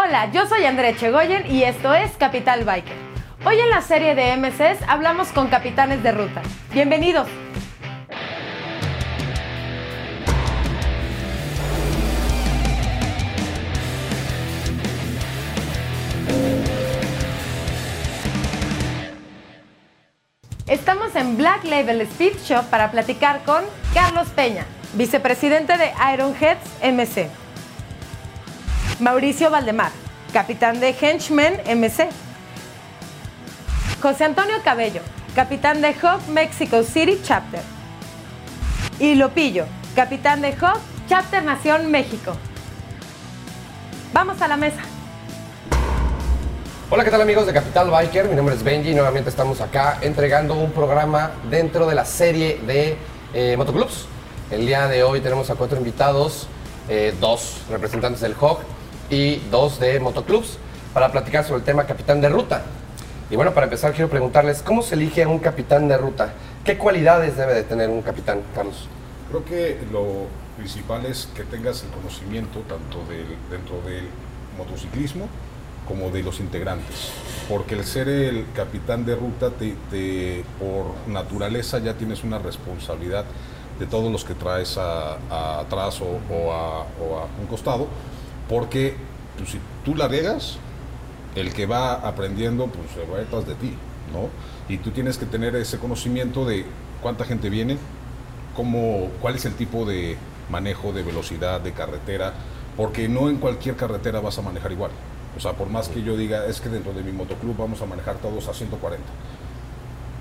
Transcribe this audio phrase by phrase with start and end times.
[0.00, 2.94] Hola, yo soy André Chegoyen y esto es Capital Biker.
[3.44, 6.40] Hoy en la serie de MCs hablamos con capitanes de ruta.
[6.72, 7.26] Bienvenidos.
[20.68, 27.47] Estamos en Black Label Speed Shop para platicar con Carlos Peña, vicepresidente de Ironheads MC.
[29.00, 29.92] Mauricio Valdemar,
[30.32, 32.08] capitán de Henchmen MC.
[34.02, 35.02] José Antonio Cabello,
[35.36, 37.60] capitán de Hub Mexico City Chapter.
[38.98, 42.36] Y Lopillo, capitán de Hub Chapter Nación México.
[44.12, 44.80] Vamos a la mesa.
[46.90, 48.28] Hola, ¿qué tal amigos de Capital Biker?
[48.28, 52.60] Mi nombre es Benji y nuevamente estamos acá entregando un programa dentro de la serie
[52.66, 52.96] de
[53.32, 54.06] eh, motoclubs.
[54.50, 56.48] El día de hoy tenemos a cuatro invitados,
[56.88, 58.77] eh, dos representantes del HOG
[59.10, 60.58] y dos de motoclubs
[60.94, 62.62] para platicar sobre el tema capitán de ruta.
[63.30, 66.32] Y bueno, para empezar quiero preguntarles, ¿cómo se elige un capitán de ruta?
[66.64, 68.88] ¿Qué cualidades debe de tener un capitán, Carlos?
[69.28, 74.08] Creo que lo principal es que tengas el conocimiento tanto del, dentro del
[74.56, 75.28] motociclismo
[75.86, 77.10] como de los integrantes,
[77.48, 83.24] porque el ser el capitán de ruta, te, te- por naturaleza ya tienes una responsabilidad
[83.78, 87.86] de todos los que traes a- a atrás o, o a, o a un costado,
[88.48, 88.94] porque
[89.36, 90.58] pues, si tú la riegas,
[91.34, 93.72] el que va aprendiendo pues se va detrás de ti,
[94.12, 94.28] ¿no?
[94.72, 96.64] Y tú tienes que tener ese conocimiento de
[97.02, 97.76] cuánta gente viene,
[98.56, 100.16] cómo, cuál es el tipo de
[100.50, 102.32] manejo de velocidad, de carretera,
[102.76, 104.90] porque no en cualquier carretera vas a manejar igual.
[105.36, 107.86] O sea, por más que yo diga, es que dentro de mi motoclub vamos a
[107.86, 109.04] manejar todos a 140.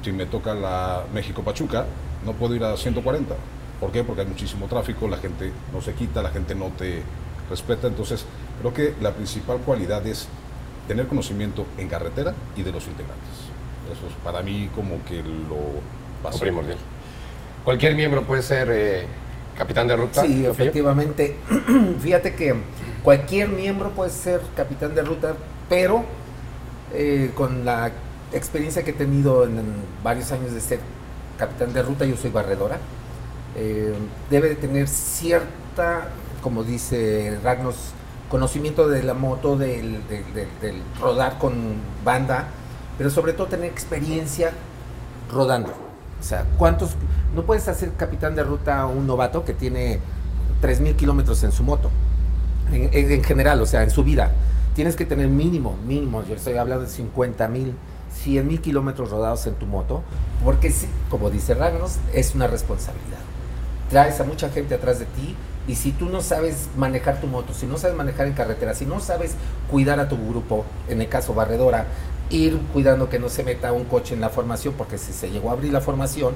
[0.03, 1.86] Si me toca la México-Pachuca,
[2.25, 3.36] no puedo ir a 140.
[3.80, 4.03] ¿Por qué?
[4.03, 7.02] Porque hay muchísimo tráfico, la gente no se quita, la gente no te
[7.50, 7.88] respeta.
[7.88, 8.26] Entonces,
[8.59, 10.27] creo que la principal cualidad es
[10.88, 13.30] tener conocimiento en carretera y de los integrantes.
[13.92, 15.82] Eso es para mí como que lo
[16.23, 16.45] básico.
[16.45, 16.77] primordial.
[17.64, 19.05] Cualquier miembro puede ser eh,
[19.58, 20.22] capitán de ruta.
[20.22, 21.36] Sí, efectivamente.
[21.99, 22.55] Fíjate que
[23.04, 25.36] cualquier miembro puede ser capitán de ruta,
[25.70, 26.05] pero
[26.93, 27.92] eh, con la
[28.33, 29.73] experiencia que he tenido en, en
[30.04, 30.80] varios años de ser
[31.38, 32.77] capitán de ruta, yo soy barredora,
[33.55, 33.93] eh,
[34.30, 36.10] debe de tener cierta,
[36.48, 37.76] como dice Ragnos,
[38.30, 41.54] conocimiento de la moto, del, del- del- del rodar con
[42.06, 42.46] banda,
[42.98, 44.52] pero sobre todo tener experiencia
[45.30, 45.74] rodando.
[46.18, 46.92] O sea, ¿cuántos?
[47.36, 50.00] No puedes hacer capitán de ruta a un novato que tiene
[50.62, 51.92] 3.000 kilómetros en su moto.
[52.72, 54.32] En, en- en general, o sea, en su vida.
[54.74, 57.74] Tienes que tener mínimo, mínimo, yo estoy hablando de 50 mil,
[58.24, 60.02] 100 mil kilómetros rodados en tu moto,
[60.46, 60.74] porque,
[61.10, 63.18] como dice Ragnos, es una responsabilidad.
[63.90, 65.36] Traes a mucha gente atrás de ti
[65.67, 68.86] y si tú no sabes manejar tu moto, si no sabes manejar en carretera, si
[68.86, 69.36] no sabes
[69.70, 71.88] cuidar a tu grupo, en el caso barredora,
[72.30, 75.50] ir cuidando que no se meta un coche en la formación, porque si se llegó
[75.50, 76.36] a abrir la formación,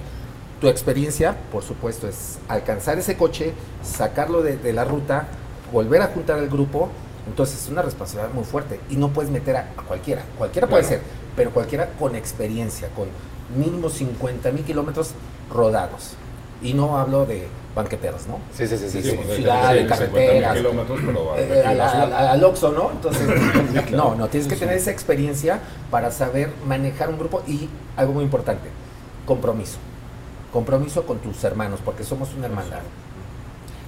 [0.60, 3.54] tu experiencia, por supuesto, es alcanzar ese coche,
[3.84, 5.28] sacarlo de, de la ruta,
[5.72, 6.90] volver a juntar al grupo.
[7.28, 10.24] Entonces es una responsabilidad muy fuerte y no puedes meter a, a cualquiera.
[10.38, 11.02] Cualquiera puede ser,
[11.36, 13.08] pero cualquiera con experiencia, con
[13.58, 15.12] mínimo 50 mil kilómetros
[15.52, 16.16] rodados.
[16.62, 18.40] Y no hablo de banqueteros, ¿no?
[18.54, 18.90] Sí, sí, sí.
[18.90, 20.58] sí, Sí, ciudad, en carreteras.
[21.38, 22.92] Eh, al Oxxo, ¿no?
[22.92, 23.28] Entonces,
[23.88, 24.10] claro.
[24.10, 28.24] no, no, tienes que tener esa experiencia para saber manejar un grupo y algo muy
[28.24, 28.70] importante,
[29.26, 29.78] compromiso.
[30.52, 32.82] Compromiso con tus hermanos, porque somos una hermandad.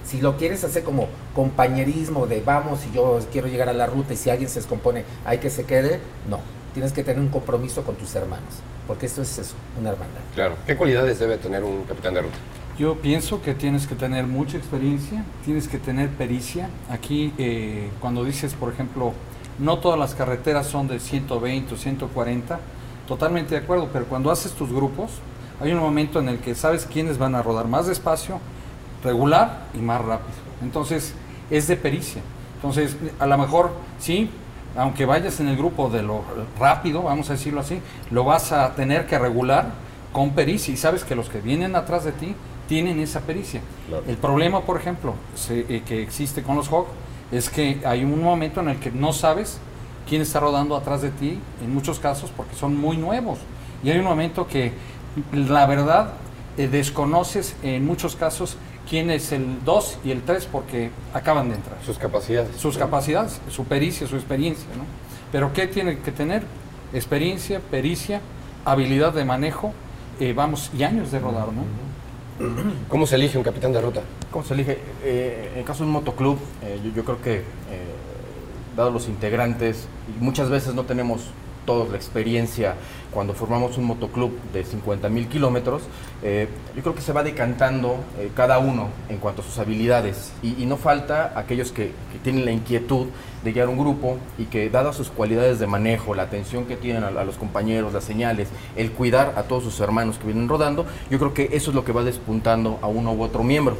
[0.04, 4.14] Si lo quieres hacer como compañerismo de vamos y yo quiero llegar a la ruta
[4.14, 6.40] y si alguien se descompone hay que se quede, no.
[6.72, 8.54] Tienes que tener un compromiso con tus hermanos,
[8.86, 10.20] porque esto es eso, una hermandad.
[10.34, 10.56] Claro.
[10.66, 12.36] ¿Qué cualidades debe tener un capitán de ruta?
[12.78, 16.68] Yo pienso que tienes que tener mucha experiencia, tienes que tener pericia.
[16.90, 19.12] Aquí, eh, cuando dices, por ejemplo,
[19.60, 22.58] no todas las carreteras son de 120 o 140,
[23.06, 25.12] totalmente de acuerdo, pero cuando haces tus grupos,
[25.60, 28.40] hay un momento en el que sabes quiénes van a rodar más despacio,
[29.04, 30.34] regular y más rápido.
[30.60, 31.14] Entonces,
[31.50, 32.22] es de pericia.
[32.56, 33.70] Entonces, a lo mejor,
[34.00, 34.28] sí,
[34.76, 36.22] aunque vayas en el grupo de lo
[36.58, 37.80] rápido, vamos a decirlo así,
[38.10, 39.74] lo vas a tener que regular
[40.12, 42.34] con pericia y sabes que los que vienen atrás de ti
[42.68, 43.60] tienen esa pericia.
[43.88, 44.04] Claro.
[44.08, 46.86] El problema, por ejemplo, se- eh, que existe con los HOG
[47.32, 49.58] es que hay un momento en el que no sabes
[50.08, 53.38] quién está rodando atrás de ti, en muchos casos porque son muy nuevos.
[53.82, 54.72] Y hay un momento que,
[55.32, 56.12] la verdad,
[56.56, 58.56] eh, desconoces en muchos casos
[58.88, 62.56] quién es el 2 y el 3 porque acaban de entrar Sus capacidades.
[62.56, 64.84] sus capacidades, su pericia, su experiencia, ¿no?
[65.32, 66.42] Pero ¿qué tiene que tener?
[66.92, 68.20] Experiencia, pericia,
[68.64, 69.72] habilidad de manejo,
[70.20, 71.62] eh, vamos, y años de rodar, ¿no?
[72.88, 74.02] ¿Cómo se elige un capitán de ruta?
[74.30, 74.78] ¿Cómo se elige?
[75.02, 77.42] Eh, en el caso de un motoclub, eh, yo, yo creo que eh,
[78.76, 81.22] dados los integrantes, y muchas veces no tenemos
[81.64, 82.74] todos la experiencia
[83.14, 85.82] cuando formamos un motoclub de 50 mil kilómetros,
[86.22, 90.32] eh, yo creo que se va decantando eh, cada uno en cuanto a sus habilidades
[90.42, 93.06] y, no falta aquellos que, tienen la inquietud
[93.44, 97.04] de guiar un grupo y que dadas sus cualidades de manejo, la atención que tienen
[97.04, 101.18] a los compañeros, las señales, el cuidar a todos sus hermanos que vienen rodando, yo
[101.18, 103.76] creo que eso es lo que va despuntando a uno u otro miembro.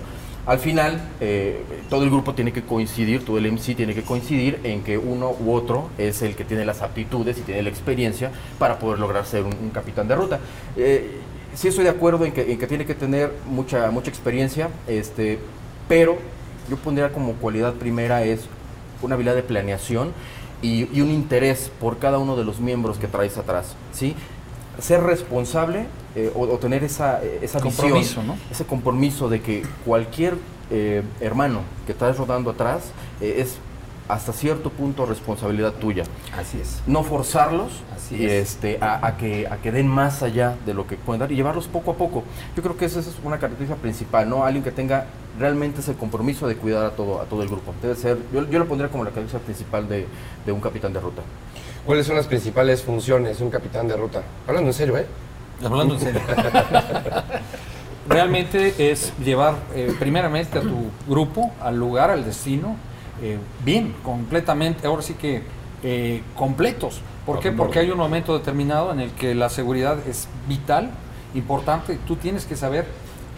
[0.46, 4.60] Al final, eh, todo el grupo tiene que coincidir, todo el MC tiene que coincidir
[4.62, 8.30] en que uno u otro es el que tiene las aptitudes y tiene la experiencia
[8.58, 10.40] para poder lograr ser un, capitán de ruta.
[10.76, 11.12] Eh,
[11.54, 15.38] sí estoy de acuerdo en que, en que tiene que tener mucha, mucha experiencia, este,
[15.88, 16.18] pero
[16.68, 18.40] yo pondría como cualidad primera es
[19.00, 20.12] una habilidad de planeación
[20.60, 24.14] y, y un interés por cada uno de los miembros que traes atrás, ¿sí?
[24.78, 28.36] Ser responsable eh, o, o tener esa, eh, esa Compromiso, visión, ¿no?
[28.50, 30.34] ese compromiso de que cualquier
[30.70, 32.84] eh, hermano que estás rodando atrás
[33.20, 33.56] eh, es
[34.06, 36.04] hasta cierto punto responsabilidad tuya.
[36.36, 36.82] Así es.
[36.86, 38.32] No forzarlos Así y es.
[38.32, 41.36] este, a, a que, a que den más allá de lo que pueden dar y
[41.36, 42.22] llevarlos poco a poco.
[42.54, 44.44] Yo creo que esa es una característica principal, ¿no?
[44.44, 45.06] Alguien que tenga
[45.38, 47.72] realmente ese compromiso de cuidar a todo, a todo el grupo.
[47.80, 50.06] Debe ser, yo, yo lo pondría como la característica principal de,
[50.44, 51.22] de un capitán de ruta.
[51.86, 54.22] ¿Cuáles son las principales funciones de un capitán de ruta?
[54.46, 55.06] Hablando en serio, ¿eh?
[55.62, 56.20] Hablando en serio.
[58.08, 62.76] Realmente es llevar eh, primeramente a tu grupo al lugar, al destino,
[63.22, 65.42] eh, bien, completamente, ahora sí que
[65.82, 67.00] eh, completos.
[67.24, 67.50] ¿Por qué?
[67.50, 70.90] Porque hay un momento determinado en el que la seguridad es vital,
[71.34, 71.98] importante.
[72.06, 72.86] Tú tienes que saber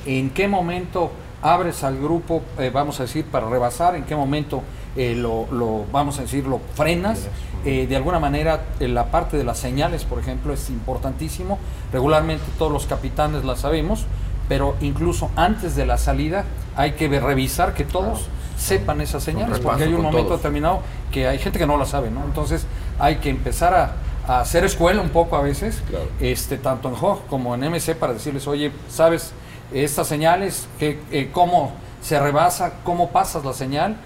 [0.04, 2.42] en qué momento abres al grupo,
[2.72, 4.62] vamos a decir, para rebasar, en qué momento
[4.96, 7.28] eh, lo, lo, vamos a decir, lo frenas.
[7.64, 11.58] Eh, de alguna manera, en la parte de las señales, por ejemplo, es importantísimo.
[11.93, 14.06] Regularmente todos los capitanes la sabemos,
[14.48, 16.44] pero incluso antes de la salida
[16.76, 20.38] hay que revisar que todos sepan esas señales, porque hay un momento todos.
[20.40, 22.25] determinado que hay gente que no la sabe, ¿no?
[22.25, 22.66] Entonces
[22.99, 23.96] hay que empezar a,
[24.32, 26.06] a hacer escuela un poco a veces, Claro.
[26.20, 29.32] este, tanto en HOG como en MC, para decirles, oye, ¿sabes
[29.75, 30.69] estas señales?
[30.78, 32.75] Que, eh, ¿Cómo se rebasa?
[32.84, 33.96] ¿Cómo pasas la señal?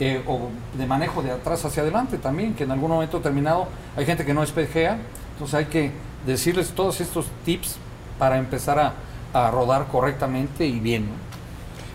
[0.00, 0.48] Eh, o
[0.78, 4.32] de manejo de atrás hacia adelante también, que en algún momento determinado hay gente que
[4.32, 4.98] no espejea,
[5.32, 5.90] entonces hay que
[6.26, 7.76] decirles todos estos tips
[8.18, 8.94] para empezar a,
[9.34, 11.04] a rodar correctamente y bien.
[11.06, 11.30] ¿no?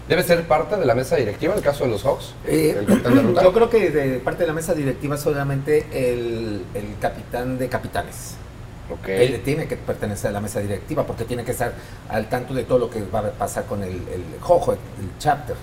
[0.07, 2.33] ¿Debe ser parte de la mesa directiva el caso de los Hawks?
[2.45, 3.43] Eh, el capitán de ruta.
[3.43, 8.35] yo creo que de parte de la mesa directiva solamente el, el capitán de capitanes.
[8.91, 9.07] Ok.
[9.07, 11.73] Él tiene que pertenecer a la mesa directiva porque tiene que estar
[12.07, 15.09] al tanto de todo lo que va a pasar con el, el jojo, el, el
[15.17, 15.55] chapter.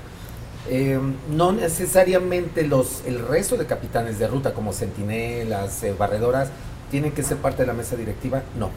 [0.69, 0.99] Eh,
[1.31, 6.51] no necesariamente los, el resto de capitanes de ruta, como centinelas, eh, barredoras,
[6.91, 8.43] tienen que ser parte de la mesa directiva.
[8.59, 8.71] No.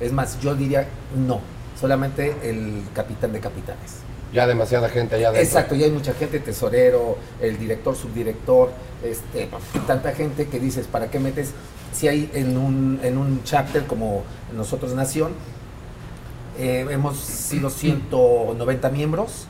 [0.00, 0.86] Es más, yo diría
[1.16, 1.40] no.
[1.80, 3.96] Solamente el capitán de capitanes.
[4.32, 5.46] Ya demasiada gente allá adentro.
[5.46, 8.70] Exacto, ya hay mucha gente, tesorero, el director, subdirector,
[9.02, 9.48] este,
[9.86, 11.52] tanta gente que dices, ¿para qué metes?
[11.92, 14.24] Si hay en un, en un chapter como
[14.54, 15.32] nosotros Nación,
[16.58, 19.46] eh, hemos sido 190 miembros.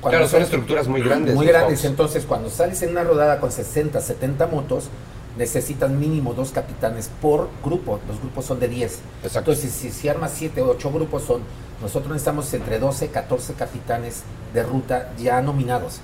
[0.00, 1.34] Cuando Claro, son estructuras muy grandes.
[1.34, 4.88] Muy grandes, entonces cuando sales en una rodada con 60, 70 motos,
[5.36, 8.98] necesitas mínimo dos capitanes por grupo, los grupos son de 10.
[9.22, 9.38] Exacto.
[9.38, 11.42] Entonces, si, si armas 7 o 8 grupos, son
[11.80, 16.00] nosotros necesitamos entre 12 14 capitanes de ruta ya nominados.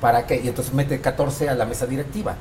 [0.00, 0.40] ¿Para qué?
[0.42, 2.36] Y entonces mete 14 a la mesa directiva.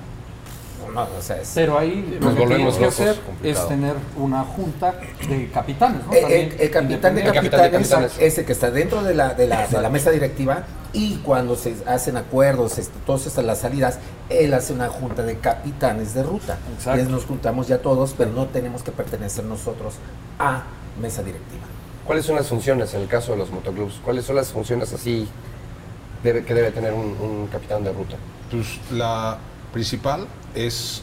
[0.93, 3.63] No, o sea, es- Pero ahí Nos lo que volvemos que locos, hacer complicado.
[3.63, 4.95] es tener una junta
[5.27, 6.13] de capitanes, ¿no?
[6.13, 8.17] Eh, el, el capitán de El capitán de capitanes, capitanes.
[8.19, 11.55] es el que está dentro de la, de, la, de la mesa directiva y cuando
[11.55, 16.23] se hacen acuerdos, este, todas estas las salidas, él hace una junta de capitanes de
[16.23, 16.57] ruta.
[16.75, 17.01] Exacto.
[17.03, 19.95] Y nos juntamos ya todos, pero no tenemos que pertenecer nosotros
[20.39, 20.63] a
[21.01, 21.63] mesa directiva.
[22.05, 23.99] ¿Cuáles son las funciones en el caso de los motoclubs?
[24.03, 25.27] ¿Cuáles son las funciones así
[26.23, 28.15] debe- que debe tener un, un capitán de ruta?
[28.49, 29.37] Pues la
[29.73, 31.01] principal es,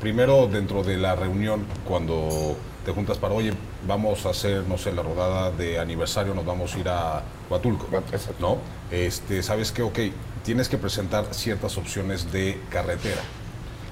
[0.00, 3.52] primero dentro de la reunión, cuando te juntas para, oye,
[3.86, 7.88] vamos a hacer, no sé, la rodada de aniversario, nos vamos a ir a Huatulco,
[8.12, 8.34] Exacto.
[8.38, 8.58] ¿no?
[8.90, 9.82] Este, ¿Sabes qué?
[9.82, 9.98] Ok,
[10.44, 13.22] tienes que presentar ciertas opciones de carretera.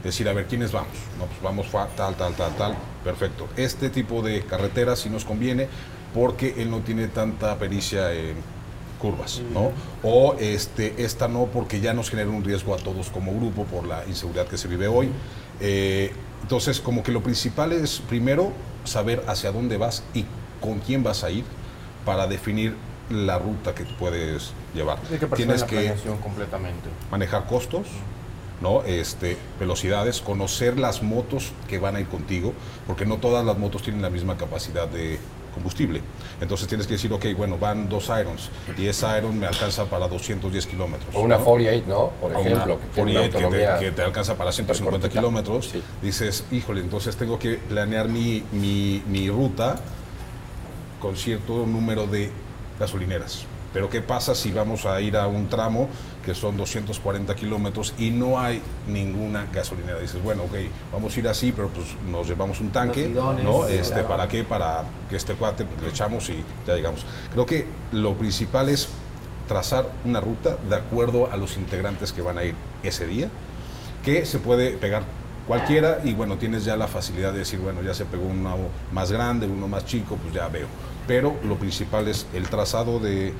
[0.04, 0.92] Decir, a ver, ¿quiénes vamos?
[1.18, 2.74] No, pues vamos tal, tal, tal, tal.
[3.04, 3.48] Perfecto.
[3.56, 5.68] Este tipo de carretera sí nos conviene
[6.12, 8.36] porque él no tiene tanta pericia en
[9.02, 9.72] curvas, ¿no?
[10.04, 13.84] O este, esta no porque ya nos genera un riesgo a todos como grupo por
[13.84, 15.10] la inseguridad que se vive hoy.
[15.60, 18.52] Eh, entonces, como que lo principal es primero
[18.84, 20.24] saber hacia dónde vas y
[20.60, 21.44] con quién vas a ir
[22.04, 22.76] para definir
[23.10, 24.98] la ruta que puedes llevar.
[25.00, 25.92] Que Tienes que
[26.22, 26.88] completamente.
[27.10, 27.88] manejar costos,
[28.60, 28.82] ¿no?
[28.84, 32.54] Este, velocidades, conocer las motos que van a ir contigo,
[32.86, 35.18] porque no todas las motos tienen la misma capacidad de
[35.52, 36.00] combustible.
[36.40, 40.08] Entonces tienes que decir, ok, bueno, van dos Irons y ese Iron me alcanza para
[40.08, 41.14] 210 kilómetros.
[41.14, 41.44] O una ¿no?
[41.44, 42.10] 48, ¿no?
[42.20, 42.74] Por ejemplo.
[42.74, 45.20] una que tiene una 48 que te, autonomía que te alcanza para 150 cortita.
[45.20, 45.82] kilómetros, Sí.
[46.02, 49.76] dices, híjole, entonces tengo que planear mi, mi, mi ruta
[51.00, 52.30] con cierto número de
[52.78, 53.44] gasolineras.
[53.72, 55.88] Pero ¿qué pasa si vamos a ir a un tramo
[56.24, 59.98] que son 240 kilómetros y no hay ninguna gasolinera?
[59.98, 60.54] Dices, bueno, ok,
[60.92, 63.66] vamos a ir así, pero pues nos llevamos un tanque, bidones, ¿no?
[63.66, 64.08] Este, claro.
[64.08, 64.44] ¿Para qué?
[64.44, 67.04] Para que este cuate pues, le echamos y ya llegamos.
[67.32, 68.88] Creo que lo principal es
[69.48, 73.28] trazar una ruta de acuerdo a los integrantes que van a ir ese día,
[74.04, 75.02] que se puede pegar
[75.46, 78.56] cualquiera y bueno, tienes ya la facilidad de decir, bueno, ya se pegó uno
[78.92, 80.66] más grande, uno más chico, pues ya veo.
[81.06, 83.32] Pero lo principal es el trazado de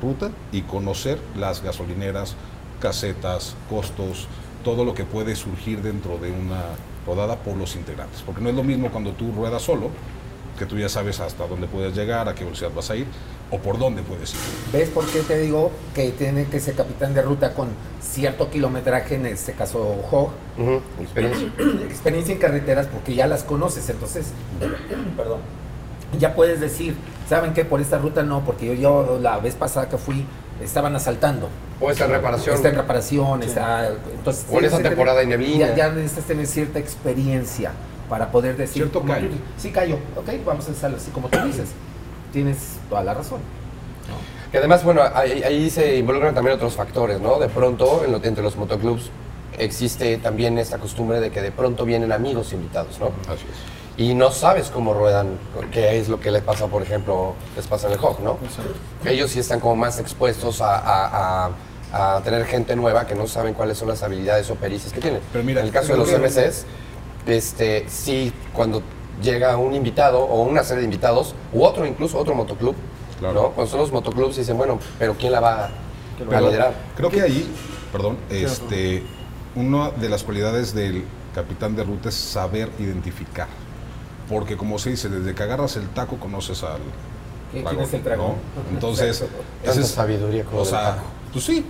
[0.00, 2.34] ruta y conocer las gasolineras,
[2.80, 4.26] casetas, costos,
[4.64, 6.62] todo lo que puede surgir dentro de una
[7.06, 8.22] rodada por los integrantes.
[8.22, 9.90] Porque no es lo mismo cuando tú ruedas solo,
[10.58, 13.06] que tú ya sabes hasta dónde puedes llegar, a qué velocidad vas a ir
[13.50, 14.40] o por dónde puedes ir.
[14.72, 17.68] ¿Ves por qué te digo que tiene que ser capitán de ruta con
[18.00, 19.80] cierto kilometraje, en este caso
[20.10, 21.48] Hog, Ujú, experiencia.
[21.88, 24.26] experiencia en carreteras porque ya las conoces, entonces,
[25.16, 25.40] perdón,
[26.18, 26.94] ya puedes decir,
[27.30, 27.64] ¿saben qué?
[27.64, 30.26] Por esta ruta no, porque yo, yo la vez pasada que fui
[30.62, 31.48] estaban asaltando.
[31.80, 32.56] O esta reparación.
[32.56, 33.88] Está en reparación, está...
[33.88, 35.68] Entonces, O en esa temporada tener- de neblina.
[35.68, 37.70] Ya, ya necesitas tener cierta experiencia
[38.10, 38.82] para poder decir...
[38.82, 39.28] Cierto como callo.
[39.30, 39.94] tú- Sí, callo.
[40.16, 41.70] Ok, vamos a hacerlo así como tú dices.
[42.32, 42.58] Tienes
[42.90, 43.38] toda la razón.
[44.52, 47.38] Que además, bueno, ahí, ahí se involucran también otros factores, ¿no?
[47.38, 49.10] De pronto, en lo- entre los motoclubs
[49.56, 53.06] existe también esta costumbre de que de pronto vienen amigos invitados, ¿no?
[53.32, 53.79] Así es.
[54.00, 55.38] Y no sabes cómo ruedan,
[55.72, 58.38] qué es lo que les pasa, por ejemplo, les pasa en el Hog, ¿no?
[59.04, 61.50] Ellos sí están como más expuestos a, a-
[61.92, 65.02] a- a tener gente nueva que no saben cuáles son las habilidades o pericias que
[65.02, 65.20] tienen.
[65.30, 66.64] Pero mira, en el caso de los MCs,
[67.26, 68.80] este, sí, cuando
[69.22, 72.74] llega un invitado o una serie de invitados, u otro incluso, otro motoclub,
[73.18, 73.34] Claro.
[73.34, 73.50] ¿no?
[73.50, 75.68] Cuando son los motoclubs dicen, bueno, pero ¿quién la va
[76.16, 76.74] ¿Quién la a va a liderar?
[76.96, 77.54] Creo que ahí,
[77.92, 79.02] perdón, este,
[79.54, 81.04] una de las cualidades del
[81.34, 83.46] capitán de ruta es saber identificar.
[84.30, 86.80] Porque como se dice, desde que agarras el taco conoces al
[87.52, 88.36] ¿Quién es el dragón?
[88.64, 88.70] ¿no?
[88.72, 89.24] Entonces,
[89.64, 91.02] esa es sabiduría como O sea, taco.
[91.32, 91.66] pues sí,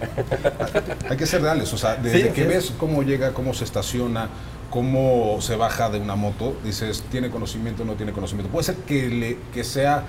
[1.09, 1.73] hay que ser reales.
[1.73, 2.47] O sea, desde Sí, que sí.
[2.49, 4.29] ves cómo llega, cómo se estaciona,
[4.69, 8.52] cómo se baja de una moto, dices, ¿tiene conocimiento o no tiene conocimiento?
[8.52, 10.05] Puede ser que, le, que sea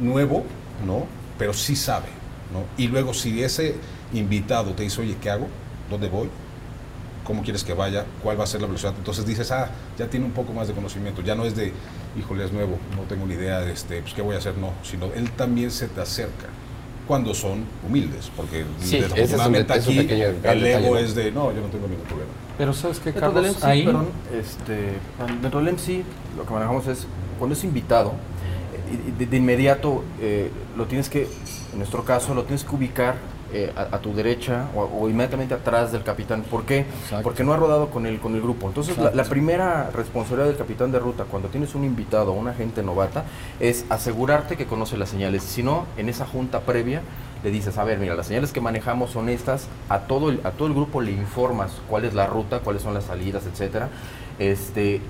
[0.00, 0.42] nuevo,
[0.84, 1.06] ¿no?
[1.38, 2.08] Pero sí sabe,
[2.52, 2.64] ¿no?
[2.76, 3.76] Y luego si ese
[4.12, 5.46] invitado te dice, oye, ¿qué hago?
[5.88, 6.28] ¿Dónde voy?
[7.26, 8.04] ¿Cómo quieres que vaya?
[8.22, 8.94] ¿Cuál va a ser la velocidad?
[8.96, 9.68] Entonces dices, ah,
[9.98, 11.22] ya tiene un poco más de conocimiento.
[11.22, 11.72] Ya no es de,
[12.16, 14.70] híjole, es nuevo, no tengo ni idea de este, pues, qué voy a hacer, no.
[14.84, 16.46] Sino él también se te acerca
[17.06, 20.66] cuando son humildes, porque Sí, ese es un desafortunadamente de- es un aquí pequeño el
[20.66, 20.98] ego ¿no?
[20.98, 22.30] es de, no, yo no tengo ningún problema.
[22.58, 23.56] Pero ¿sabes qué, Dentro del Carlos?
[23.56, 24.06] MC, Ahí, perdón,
[24.40, 24.92] este,
[25.42, 26.02] dentro del MC
[26.36, 27.06] lo que manejamos es,
[27.38, 28.14] cuando es invitado,
[29.20, 31.28] eh, de inmediato eh, lo tienes que,
[31.72, 33.16] en nuestro caso, lo tienes que ubicar
[33.52, 36.42] eh, a, a tu derecha o, o inmediatamente atrás del capitán.
[36.42, 36.80] ¿Por qué?
[36.80, 37.22] Exacto.
[37.22, 38.66] Porque no ha rodado con el, con el grupo.
[38.68, 42.82] Entonces, la primera responsabilidad del capitán de ruta cuando tienes un invitado o una gente
[42.82, 43.24] novata
[43.60, 45.42] es asegurarte que conoce las señales.
[45.42, 47.02] Si no, en esa junta previa
[47.44, 50.50] le dices, a ver, mira, las señales que manejamos son estas, a todo el, a
[50.52, 53.88] todo el grupo le informas cuál es la ruta, cuáles son las salidas, etcétera.
[54.38, 55.00] Este,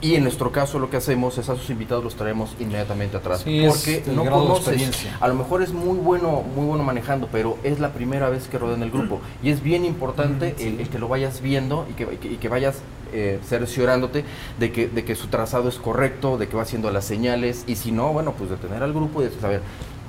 [0.00, 3.40] y en nuestro caso lo que hacemos es a sus invitados los traemos inmediatamente atrás.
[3.44, 4.74] Sí, porque no conoces.
[5.20, 8.58] A lo mejor es muy bueno, muy bueno manejando, pero es la primera vez que
[8.58, 9.20] rodea en el grupo.
[9.42, 12.36] Y es bien importante el, el que lo vayas viendo y que, y que- y
[12.36, 12.76] que vayas
[13.12, 14.24] eh, cerciorándote
[14.60, 17.64] de que, de que su trazado es correcto, de que va haciendo las señales.
[17.66, 19.62] Y si no, bueno, pues detener al grupo y decir, a ver,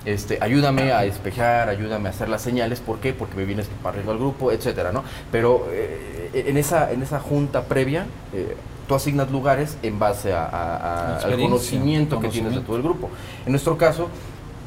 [0.05, 2.79] este, ayúdame a despejar, ayúdame a hacer las señales.
[2.79, 3.13] ¿Por qué?
[3.13, 5.03] Porque me vienes parriendo al grupo, etcétera, ¿no?
[5.31, 8.55] Pero eh, en, esa, en esa junta previa, eh,
[8.89, 12.67] tú asignas lugares en base a- a- a- al Experiencia, conocimiento que tienes de conocimiento.
[12.67, 13.09] todo el grupo.
[13.45, 14.07] En nuestro caso,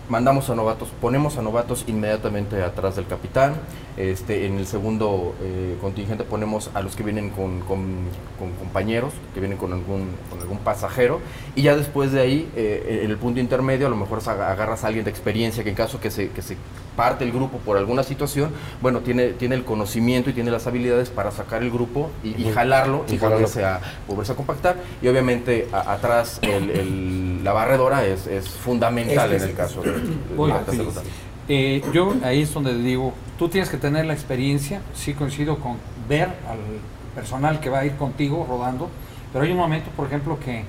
[0.08, 3.54] mandamos a novatos, ponemos a novatos inmediatamente atrás del capitán.
[3.96, 8.08] Este, en el segundo eh, contingente ponemos a los que vienen con, con-
[8.38, 11.20] con compañeros, que vienen con algún, con algún pasajero.
[11.54, 14.84] Y ya después de ahí, eh, en el punto intermedio, a lo mejor aga- agarras
[14.84, 16.56] a alguien de experiencia que en caso que se, que se
[16.96, 21.10] parte el grupo por alguna situación, bueno, tiene, tiene el conocimiento y tiene las habilidades
[21.10, 23.36] para sacar el grupo y, jalarlo y Y jalarlo.
[23.38, 24.76] volverse a, volverse a compactar.
[25.02, 29.82] Y obviamente a- atrás el- el- la barredora es, es fundamental Es- en el caso
[29.82, 29.98] de, de
[30.48, 31.02] la ruta.
[31.48, 35.76] Eh, yo ahí es donde digo, tú tienes que tener la experiencia, sí coincido con
[36.08, 36.58] ver al
[37.14, 38.88] personal que va a ir contigo rodando,
[39.32, 40.60] pero hay un momento, por ejemplo, que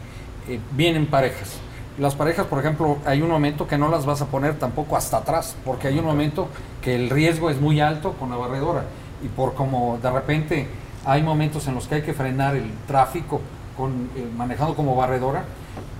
[0.49, 1.57] eh, vienen parejas.
[1.99, 5.17] Las parejas, por ejemplo, hay un momento que no las vas a poner tampoco hasta
[5.17, 6.47] atrás, porque hay un momento
[6.81, 8.83] que el riesgo es muy alto con la barredora
[9.23, 10.67] y por como de repente
[11.05, 13.41] hay momentos en los que hay que frenar el tráfico
[13.77, 15.43] con, eh, manejando como barredora,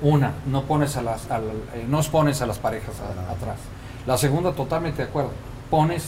[0.01, 1.43] una, no pones a las, al-
[1.75, 3.57] eh, no pones a las parejas a- atrás.
[4.05, 5.31] La segunda, totalmente de acuerdo,
[5.69, 6.03] pones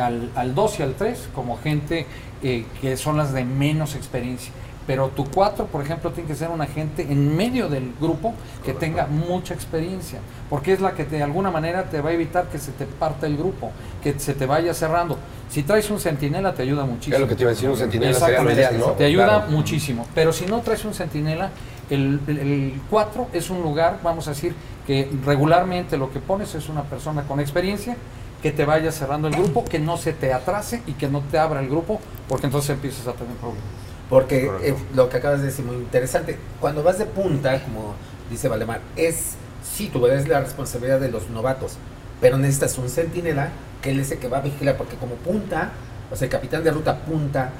[0.00, 2.06] al, al 2 y al 3 como gente
[2.42, 4.52] eh, que son las de menos experiencia.
[4.86, 8.72] Pero tu 4, por ejemplo, tiene que ser una gente en medio del grupo que
[8.72, 12.58] tenga mucha experiencia, porque es la que de alguna manera te va a evitar que
[12.58, 13.70] se te parte el grupo,
[14.02, 15.16] que se te vaya cerrando.
[15.48, 17.14] Si traes un centinela te ayuda muchísimo.
[17.16, 18.86] Es lo que te iba a decir, un centinela sería lo ideal, ¿no?
[18.92, 19.50] Te ayuda Claro.
[19.50, 20.06] muchísimo.
[20.14, 21.50] Pero si no traes un centinela,
[21.94, 24.54] el 4 es un lugar, vamos a decir,
[24.86, 27.96] que regularmente lo que pones es una persona con experiencia
[28.42, 31.38] que te vaya cerrando el grupo, que no se te atrase y que no te
[31.38, 33.64] abra el grupo, porque entonces empiezas a tener problemas.
[34.08, 36.38] Porque eh, lo que acabas de decir muy interesante.
[36.60, 37.94] Cuando vas de punta, como
[38.30, 41.76] dice Valdemar, es sí, tú eres la responsabilidad de los novatos,
[42.20, 43.50] pero necesitas un centinela
[43.82, 45.72] que él es el que va a vigilar, porque como punta,
[46.10, 47.52] o sea, el capitán de ruta punta,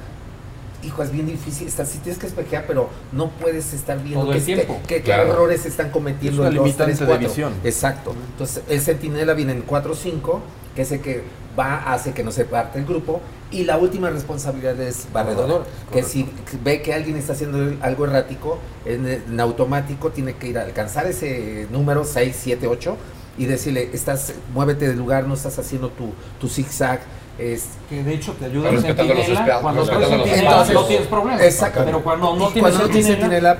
[0.83, 4.33] hijo, es bien difícil, estás, sí tienes que espejear, pero no puedes estar viendo Todo
[4.33, 4.79] el qué, tiempo.
[4.87, 5.31] qué- qué Claro.
[5.33, 7.27] errores están cometiendo Es dos, limitante tres, de cuatro.
[7.27, 7.53] visión.
[7.63, 8.15] Exacto.
[8.31, 10.39] Entonces, el centinela viene en 4-5,
[10.75, 11.23] que es el que
[11.59, 13.21] va, hace que no se parte el grupo.
[13.51, 16.25] Y la última responsabilidad es barredor, que si
[16.63, 21.05] ve que alguien está haciendo algo errático, en, en automático tiene que ir a alcanzar
[21.07, 22.95] ese número 6, 7, 8
[23.37, 27.01] y decirle, estás, muévete del lugar, no estás haciendo tu, tu zigzag.
[27.37, 29.19] Es, Que de hecho te ayuda el centinela.
[29.21, 30.73] espacios, Cuando centinela espacios.
[30.81, 31.43] no tienes problema.
[31.43, 31.81] Exacto.
[31.85, 32.87] Pero cuando no tienes cuando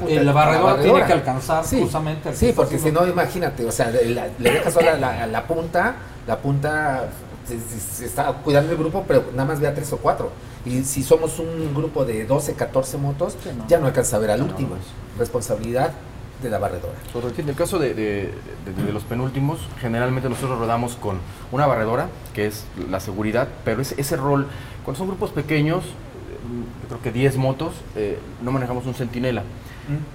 [0.08, 0.82] el la barredor barredora.
[0.84, 2.30] tiene que alcanzar Sí, justamente.
[2.30, 5.48] al que sí, porque si no, imagínate, o sea, la- le dejas sola la, la
[5.48, 5.96] punta,
[6.28, 7.06] la punta
[7.48, 10.32] se, se- se está cuidando el grupo, pero nada más ve a tres o cuatro.
[10.63, 13.66] Y si somos un grupo de 12, 14 motos, Sí, no.
[13.68, 14.75] ya no alcanza a ver al No, último.
[14.75, 14.82] no.
[15.18, 15.92] Responsabilidad
[16.41, 16.93] de la barredora.
[17.13, 17.41] Correcto.
[17.41, 18.31] En el caso de, de-
[18.65, 21.17] de- de los penúltimos, generalmente nosotros rodamos con
[21.51, 24.48] una barredora, que es la seguridad, pero ese, ese rol,
[24.83, 29.43] cuando son grupos pequeños, yo creo que 10 motos, eh, no manejamos un centinela.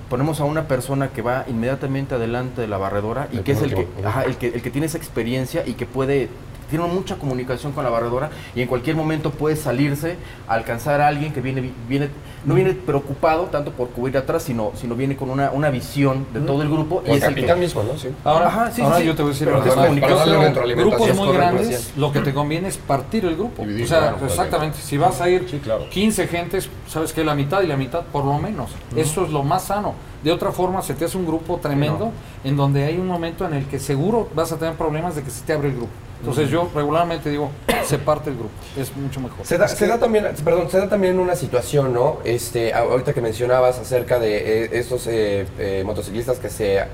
[0.09, 3.61] Ponemos a una persona que va inmediatamente adelante de la barredora y El que es
[3.63, 6.31] el que, ajá, el que, el que tiene esa experiencia y que puede
[6.71, 10.17] tiene mucha comunicación con la barredora y en cualquier momento puede salirse,
[10.49, 12.09] alcanzar a alguien que viene, viene
[12.45, 16.41] no viene preocupado tanto por cubrir atrás, sino, sino viene con una, una visión de
[16.41, 17.99] todo el grupo O el el que- capitán mismo, ¿no?
[17.99, 18.09] Sí.
[18.25, 20.19] Ahora, Ajá, sí, ahora sí, yo te voy a decir pero es comunicación.
[20.19, 23.63] Para darle Grupos muy grandes, lo que te conviene es partir el grupo.
[23.63, 25.89] Dividir, o sea, claro, exactamente, si vas a ir Sí, claro.
[25.91, 28.71] 15 gentes, sabes que la mitad y la mitad por lo menos.
[28.95, 29.95] Eso es lo más sano.
[30.23, 32.11] De otra forma, se te hace un grupo tremendo
[32.45, 35.31] en donde hay un momento en el que seguro vas a tener problemas de que
[35.31, 35.91] se te abre el grupo.
[36.21, 37.51] Entonces yo regularmente digo,
[37.85, 39.47] se parte el grupo, es mucho mejor.
[39.47, 42.19] Se da, se da también, perdón, se da también una situación, ¿no?
[42.25, 46.85] Este, ahorita que mencionabas acerca de eh, estos eh, eh, motociclistas que se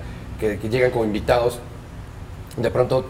[0.40, 1.60] que, que llegan como invitados,
[2.56, 3.06] de pronto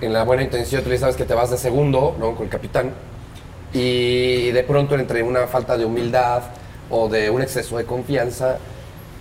[0.00, 2.34] en la buena intención tú le sabes que te vas de segundo, ¿no?
[2.34, 2.92] Con el capitán
[3.72, 6.42] y de pronto entre una falta de humildad
[6.90, 8.58] o de un exceso de confianza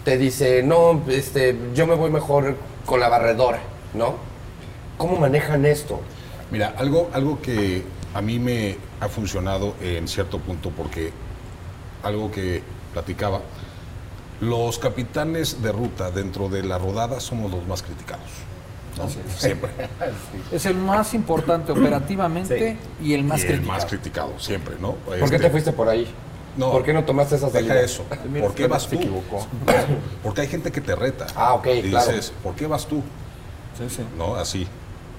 [0.03, 3.59] te dice no, este, yo me voy mejor con la barredora,
[3.93, 4.15] ¿no?
[4.97, 6.01] ¿Cómo manejan esto?
[6.51, 7.83] Mira, algo, algo que
[8.13, 11.11] a mí me ha funcionado en cierto punto, porque
[12.03, 12.61] algo que
[12.93, 13.41] platicaba,
[14.41, 18.25] los capitanes de ruta dentro de la rodada somos los más criticados.
[18.97, 19.07] ¿no?
[19.37, 19.71] Siempre.
[20.51, 23.73] Es el más importante operativamente y el más y el criticado.
[23.77, 24.93] más criticado, siempre, ¿no?
[24.93, 26.07] ¿Por qué Este, te fuiste por ahí?
[26.57, 27.75] No, ¿Por qué no tomaste esa salida?
[27.75, 28.03] Deja eso.
[28.29, 28.95] Mira, ¿Por qué vas tú?
[28.97, 29.47] equivocó.
[30.21, 31.27] Porque hay gente que te reta.
[31.35, 32.11] Ah, ok, Y claro.
[32.11, 33.01] dices, ¿por qué vas tú?
[33.77, 34.03] Sí, sí.
[34.17, 34.35] ¿no?
[34.35, 34.67] Así,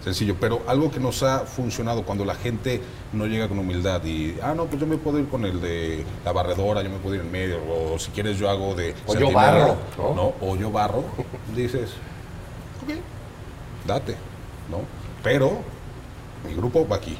[0.02, 0.36] sencillo.
[0.40, 2.80] Pero algo que nos ha funcionado cuando la gente
[3.12, 6.04] no llega con humildad y, ah, no, pues yo me puedo ir con el de
[6.24, 8.94] la barredora, yo me puedo ir en medio, o si quieres yo hago de...
[9.06, 9.76] O yo barro,
[10.14, 10.32] ¿no?
[10.40, 11.04] O yo barro,
[11.54, 11.90] dices,
[12.84, 12.94] ok,
[13.86, 14.16] date,
[14.70, 14.78] ¿no?
[15.22, 15.58] Pero
[16.48, 17.16] mi grupo va aquí,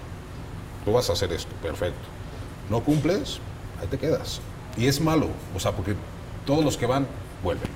[0.85, 2.01] tú vas a hacer esto, perfecto.
[2.71, 3.39] No cumples,
[3.81, 4.41] ahí te quedas.
[4.77, 5.95] Y es malo, o sea, porque
[6.47, 7.07] todos los que van,
[7.45, 7.69] vuelven.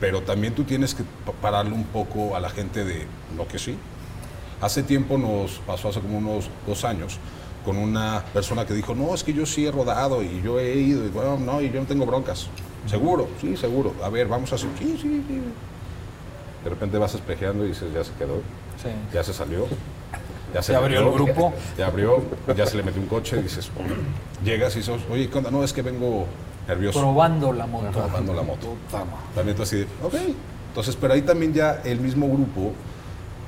[0.00, 3.58] Pero también tú tienes que pa- pararle un poco a la gente de, no que
[3.58, 3.76] sí.
[4.60, 7.18] Hace tiempo nos pasó, hace como unos dos años,
[7.64, 10.74] con una persona que dijo, no, es que yo sí he rodado y yo he
[10.74, 12.48] ido, y bueno, no, y yo no tengo broncas.
[12.86, 13.92] Seguro, sí, seguro.
[14.02, 15.40] A ver, vamos a hacer, sí, sí, sí.
[16.64, 18.36] De repente vas espejeando y dices, ya se quedó,
[18.82, 18.88] Sí.
[19.12, 19.66] ya se salió,
[20.54, 21.52] ya se Se abrió el metió, grupo.
[21.76, 22.22] Ya abrió,
[22.56, 23.70] ya se le metió un coche y dices,
[24.44, 25.50] llegas y dices, oye, ¿qué onda?
[25.50, 26.26] No, es que vengo
[26.66, 27.00] nervioso.
[27.00, 27.90] Probando la moto.
[27.92, 28.74] Probando la moto.
[29.34, 30.14] También tú así ok.
[30.68, 32.72] Entonces, pero ahí también ya el mismo grupo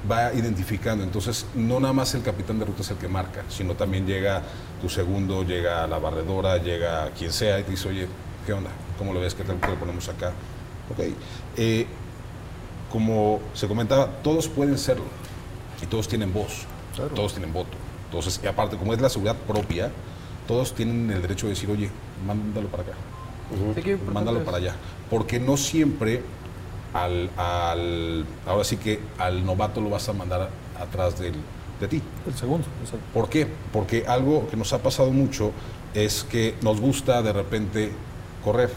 [0.09, 1.05] va identificando.
[1.05, 4.43] Entonces, no nada más el capitán de ruta es el que marca, sino también llega
[4.81, 8.07] tu segundo, llega la barredora, llega quien sea y te dice, oye,
[8.47, 8.71] ¿qué onda?
[8.99, 9.35] ¿Cómo lo ves?
[9.35, 10.33] ¿Qué tal que lo ponemos acá?
[10.91, 11.05] Ok.
[11.57, 11.87] Eh,
[12.91, 15.05] como se comentaba, todos pueden serlo
[15.83, 16.65] y todos tienen voz,
[17.15, 17.77] todos tienen voto.
[18.07, 19.91] Entonces, y aparte, como es la seguridad propia,
[20.49, 21.91] todos tienen el derecho de decir, oye,
[22.27, 22.93] mándalo para acá.
[23.51, 24.75] Qué importante mándalo para allá.
[25.09, 26.23] Porque no siempre
[26.95, 30.49] al, al- ahora sí que al novato lo vas a mandar
[30.79, 31.35] atrás del-
[31.81, 32.03] de ti.
[32.27, 33.05] El segundo, exacto.
[33.15, 33.47] ¿Por qué?
[33.73, 35.53] Porque algo que nos ha pasado mucho
[35.95, 37.93] es que nos gusta de repente
[38.45, 38.71] correr.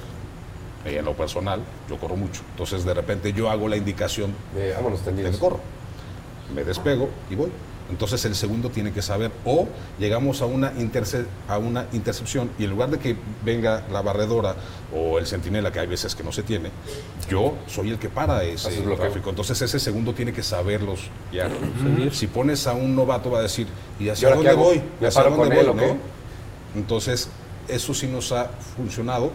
[0.86, 2.42] En lo personal, yo corro mucho.
[2.52, 5.60] Entonces, de repente yo hago la indicación De, vámonos de que corro.
[6.54, 7.52] Me despego y voy.
[7.94, 9.32] Entonces el segundo tiene que saber.
[9.46, 9.68] O
[10.00, 14.56] llegamos a una, interce- a una intercepción y en lugar de que venga la barredora
[14.96, 16.72] o el centinela, que hay veces que no se tiene,
[17.30, 19.30] yo soy el que para ese Haces tráfico.
[19.30, 21.02] Entonces ese segundo tiene que saberlos
[21.32, 21.50] ya.
[22.12, 23.68] Si pones a un novato va a decir,
[24.00, 24.82] ¿y ¿Y hacia ahora qué dónde voy?
[25.00, 25.98] ¿Me ¿Hacia dónde él voy, no?
[26.76, 27.30] Entonces,
[27.68, 29.32] eso sí nos ha funcionado,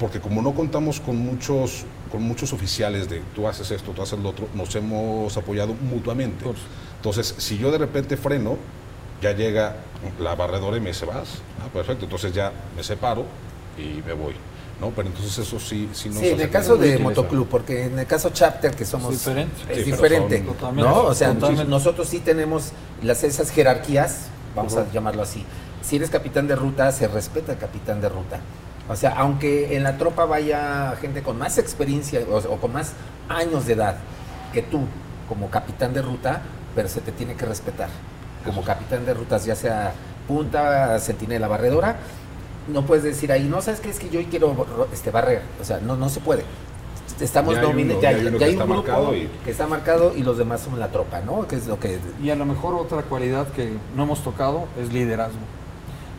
[0.00, 4.18] porque como no contamos con muchos, con muchos oficiales de tú haces esto, tú haces
[4.18, 6.44] lo otro, nos hemos apoyado mutuamente.
[6.44, 6.56] Por-
[6.96, 8.56] Entonces, si yo de repente freno,
[9.22, 9.76] ya llega
[10.20, 11.28] la barredora y me dice, vas,
[11.60, 13.24] ah, perfecto, entonces ya me separo
[13.78, 14.34] y me voy.
[14.80, 14.90] ¿no?
[14.90, 18.06] Pero entonces eso sí, sí nos Sí, en el caso de motoclub, porque en el
[18.06, 19.62] caso chapter que somos Es diferente.
[19.70, 20.76] es Sí, diferente, son-.
[20.76, 21.02] ¿no?
[21.04, 21.64] O sea, Totalmente.
[21.70, 25.44] nosotros sí tenemos las esas jerarquías, vamos a llamarlo así.
[25.82, 28.40] Si eres capitán de ruta, se respeta el capitán de ruta.
[28.88, 32.92] O sea, aunque en la tropa vaya gente con más experiencia o, o con más
[33.28, 33.96] años de edad
[34.52, 34.80] que tú
[35.28, 36.42] como capitán de ruta,
[36.76, 37.88] pero se te tiene que respetar.
[38.44, 39.92] Como capitán de rutas, ya sea
[40.28, 41.96] punta, centinela, barredora,
[42.68, 43.90] no puedes decir ahí, no, ¿sabes qué?
[43.90, 45.42] Es que yo quiero ro- este, barrer.
[45.60, 46.44] O sea, no, no se puede.
[47.20, 49.30] Estamos Ya hay uno, ya, ya hay ya que hay un está grupo marcado y-
[49.44, 51.46] que está marcado y los demás son la tropa, ¿no?
[51.48, 51.98] Que es lo que...
[52.22, 55.38] Y a lo mejor otra cualidad que no hemos tocado es liderazgo.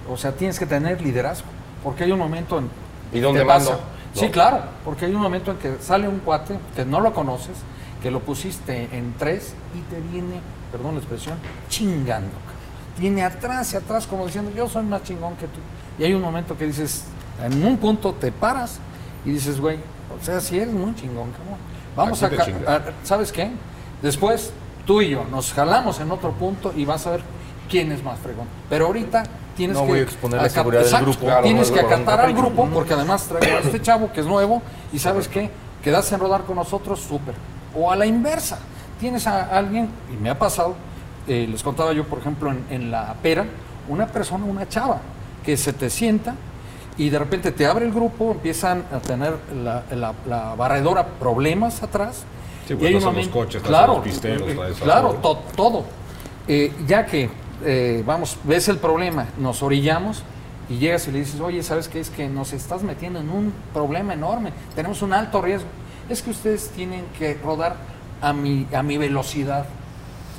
[0.10, 1.46] O sea, tienes que tener liderazgo.
[1.84, 2.70] Porque hay un momento en.
[3.14, 3.72] ¿Y dónde mando?
[3.72, 4.20] No.
[4.20, 4.62] Sí, claro.
[4.84, 7.58] Porque hay un momento en que sale un cuate que no lo conoces,
[8.02, 10.40] que lo pusiste en tres y te viene,
[10.72, 11.36] perdón la expresión,
[11.70, 12.32] chingando.
[13.00, 15.60] Viene atrás y atrás, como diciendo, yo soy más chingón que tú.
[16.00, 17.04] Y hay un momento que dices,
[17.44, 18.80] en un punto te paras
[19.26, 19.78] y dices, güey,
[20.20, 21.58] o sea, si eres muy chingón, cabrón.
[21.96, 23.52] Vamos a, a- ¿Sabes qué?
[24.02, 24.52] Después,
[24.86, 27.22] tú y yo nos jalamos en otro punto y vas a ver
[27.70, 28.48] quién es más fregón.
[28.70, 29.24] Pero ahorita
[29.56, 29.88] tienes No que.
[29.90, 31.26] voy a exponer la acat- seguridad del Exacto, grupo.
[31.26, 34.62] Claro, tienes que acatar al grupo porque además traigo a este chavo que es nuevo
[34.94, 35.50] y sabes qué,
[35.84, 37.34] quedas en rodar con nosotros, súper.
[37.78, 38.58] O a la inversa,
[39.00, 40.76] tienes a alguien, y me ha pasado,
[41.28, 43.46] eh, les contaba yo, por ejemplo, en, en la pera,
[43.88, 45.00] una persona, una chava,
[45.46, 46.36] que se te sienta
[46.98, 51.84] y de repente te abre el grupo, empiezan a tener la, la- la barredora problemas
[51.84, 52.24] atrás.
[52.68, 55.38] Sí, y pues hay traes a los coches, claro, los pisteros, eh, claro, todo.
[55.38, 55.84] to- todo.
[56.48, 57.30] Eh, ya que,
[58.06, 60.24] vamos, ves el problema, nos orillamos
[60.70, 62.00] y llegas y le dices, oye, ¿sabes qué?
[62.00, 65.68] Es que nos estás metiendo en un problema enorme, tenemos un alto riesgo.
[66.10, 67.76] Es que ustedes tienen que rodar
[68.22, 69.66] a mi, a mi velocidad.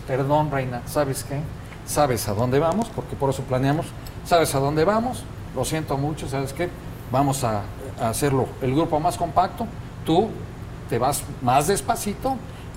[0.07, 1.41] Perdón, Reina, ¿sabes qué?
[1.87, 3.87] Sabes a dónde vamos, porque por eso planeamos.
[4.25, 5.23] ¿Sabes a dónde vamos?
[5.55, 6.69] Lo siento mucho, ¿sabes qué?
[7.11, 7.63] Vamos a,
[8.01, 9.67] a hacerlo el grupo más compacto.
[10.05, 10.29] Tú
[10.89, 12.37] te vas más despacito.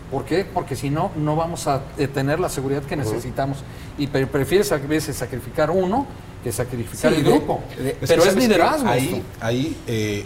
[0.10, 0.43] ¿Por qué?
[0.43, 3.60] Porque si no, no vamos a eh, tener la seguridad que necesitamos.
[3.97, 6.06] Y pre- prefieres a veces sacrificar uno
[6.43, 7.62] que sacrificar Sí, el grupo.
[7.77, 8.89] de- Pero es liderazgo.
[8.89, 9.21] Ahí, esto.
[9.39, 10.25] ahí eh,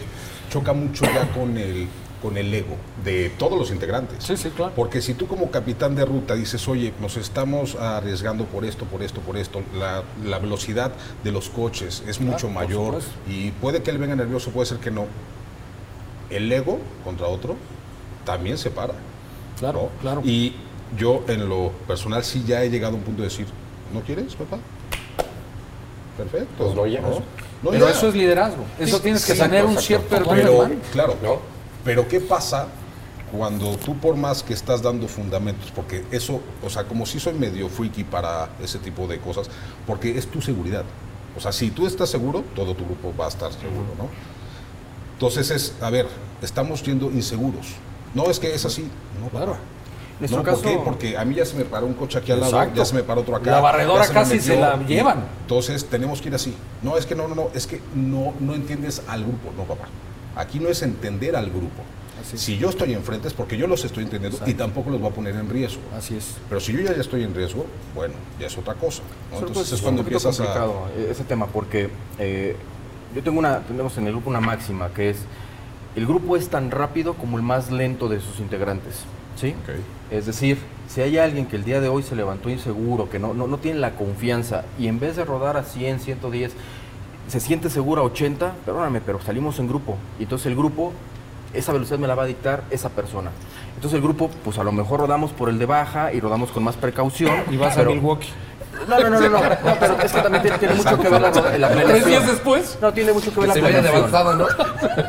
[0.50, 1.86] choca mucho ya con el,
[2.22, 4.24] con el ego de todos los integrantes.
[4.24, 4.72] Sí, sí, claro.
[4.74, 9.02] Porque si tú como capitán de ruta dices, oye, nos estamos arriesgando por esto, por
[9.02, 13.82] esto, por esto, la, la velocidad de los coches es mucho por mayor y puede
[13.82, 15.06] que él venga nervioso, puede ser que no.
[16.30, 17.56] El ego contra otro
[18.24, 18.94] también se para.
[19.58, 20.00] Claro, ¿no?
[20.00, 20.22] claro.
[20.24, 20.54] Y
[20.98, 23.46] yo en lo personal sí ya he llegado a un punto de decir,
[23.92, 24.58] ¿no quieres, papá?
[26.16, 26.48] Perfecto.
[26.64, 27.00] Pues no ya.
[27.00, 27.92] No Pero ya.
[27.92, 28.64] eso es liderazgo.
[28.78, 31.55] Eso Sí, tienes que sí, tener un cierto perdón, claro, ¿No?
[31.86, 32.66] Pero ¿qué pasa
[33.30, 37.34] cuando tú por más que estás dando fundamentos, porque eso, o sea, como si soy
[37.34, 39.48] medio freaky para ese tipo de cosas,
[39.86, 40.84] porque es tu seguridad.
[41.36, 44.08] O sea, si tú estás seguro, todo tu grupo va a estar seguro, ¿no?
[45.14, 46.06] Entonces es, a ver,
[46.42, 47.68] estamos siendo inseguros.
[48.14, 48.88] No es que es así,
[49.20, 49.56] no, Claro.
[50.18, 50.78] En nuestro No, caso, ¿por qué?
[50.82, 52.78] Porque a mí ya se me paró un coche aquí al lado, Exacto.
[52.78, 53.50] ya se me paró otro acá.
[53.50, 55.26] La barredora me casi se la llevan.
[55.42, 56.54] Entonces tenemos que ir así.
[56.82, 59.88] No, es que no, no, no, es que no, no entiendes al grupo, no, papá.
[60.36, 61.82] Aquí no es entender al grupo.
[62.32, 62.40] Es.
[62.40, 65.14] Si yo estoy enfrente es porque yo los estoy entendiendo y tampoco los voy a
[65.14, 65.80] poner en riesgo.
[65.96, 66.36] Así es.
[66.48, 69.02] Pero si yo ya estoy en riesgo, bueno, ya es otra cosa.
[69.32, 72.56] Entonces es un cuando empiezas complicado eh, ese tema porque eh,
[73.14, 75.18] yo tengo una tenemos en el grupo una máxima que es
[75.96, 79.04] el grupo es tan rápido como el más lento de sus integrantes,
[79.40, 79.54] ¿sí?
[80.10, 83.32] Es decir, si hay alguien que el día de hoy se levantó inseguro, que no,
[83.32, 86.52] no, no tiene la confianza y en vez de rodar a 100, 110,
[87.28, 89.96] se siente seguro a 80, perdóname, pero salimos en grupo.
[90.18, 90.92] Y entonces el grupo,
[91.52, 93.30] esa velocidad me la va a dictar esa persona.
[93.74, 96.62] Entonces el grupo, pues a lo mejor rodamos por el de baja y rodamos con
[96.64, 97.34] más precaución.
[97.50, 98.28] Y vas pero a Milwaukee.
[98.88, 99.48] No, no, no, no, no, no,
[99.80, 102.10] pero es que también tiene, tiene mucho que ver la, la ¿Tres planeación.
[102.10, 102.78] días después?
[102.82, 104.14] No, tiene mucho que ver la Se vaya de planeación.
[104.14, 104.36] avanzada,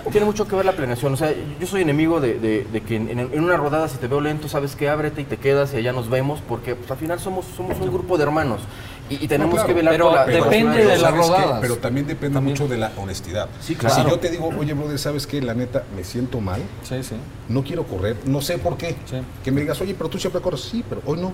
[0.06, 0.12] ¿no?
[0.12, 1.14] Tiene mucho que ver la planeación.
[1.14, 4.08] O sea, yo soy enemigo de, de- de que en, en una rodada, si te
[4.08, 6.98] veo lento, sabes que ábrete y te quedas y allá nos vemos, porque pues, al
[6.98, 8.62] final somos, somos un grupo de hermanos
[9.10, 9.68] y, y tenemos claro.
[9.68, 11.60] que velar Pero por la depende por la de las rodadas.
[11.62, 13.48] Pero también depende mucho de la honestidad.
[13.62, 13.96] Sí, claro.
[13.96, 15.42] Si yo te digo, oye, brother, ¿sabes qué?
[15.42, 17.16] La neta, me siento mal, Sí, sí.
[17.50, 18.96] no quiero correr, no sé por qué.
[19.10, 19.18] Sí.
[19.44, 20.62] Que me digas, oye, pero tú siempre corres.
[20.62, 21.34] Sí, pero hoy no.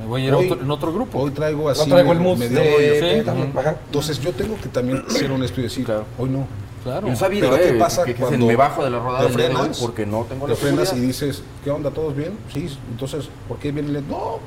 [0.00, 1.18] Me voy a ir a otro- en otro grupo.
[1.20, 1.80] Hoy traigo así.
[1.88, 2.48] No traigo el mood de...
[2.48, 3.18] rollo.
[3.20, 3.24] Sí.
[3.24, 3.76] también, ajá.
[3.86, 6.06] Entonces yo tengo que también ser honesto y decir, Claro.
[6.18, 6.46] hoy no.
[6.82, 7.06] Claro.
[7.06, 9.20] Y he sabido, Pero ¿qué eh, pasa que, que cuando me bajo de la rodada
[9.20, 9.78] te de frenas?
[9.78, 11.06] porque no tengo Te la frenas y seguridad.
[11.06, 11.90] dices, ¿qué onda?
[11.92, 12.32] ¿Todos bien?
[12.52, 14.00] Sí, entonces, ¿por qué viene?
[14.00, 14.40] No,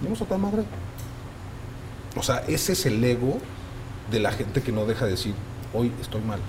[0.00, 0.62] vamos a tal madre.
[2.16, 3.38] O sea, ese es el ego
[4.10, 5.34] de la gente que no deja de decir,
[5.72, 6.40] hoy estoy mal.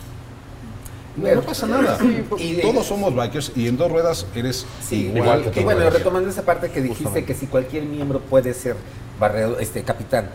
[1.16, 1.98] No, no pasa nada.
[2.38, 5.90] Y Todos somos bikers y en dos ruedas eres Sí, igual, igual que Y bueno,
[5.90, 8.76] retomando esa parte que dijiste que si cualquier miembro puede ser
[9.60, 10.30] este capitán,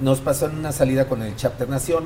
[0.00, 2.04] nos pasó en una salida con el Chapter Nación,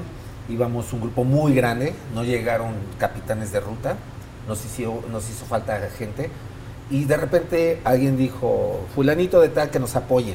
[0.48, 3.96] íbamos un grupo muy grande, no llegaron capitanes de ruta,
[4.46, 6.30] nos hizo, nos hizo falta gente,
[6.88, 10.34] y de repente alguien dijo, fulanito de tal que nos apoye.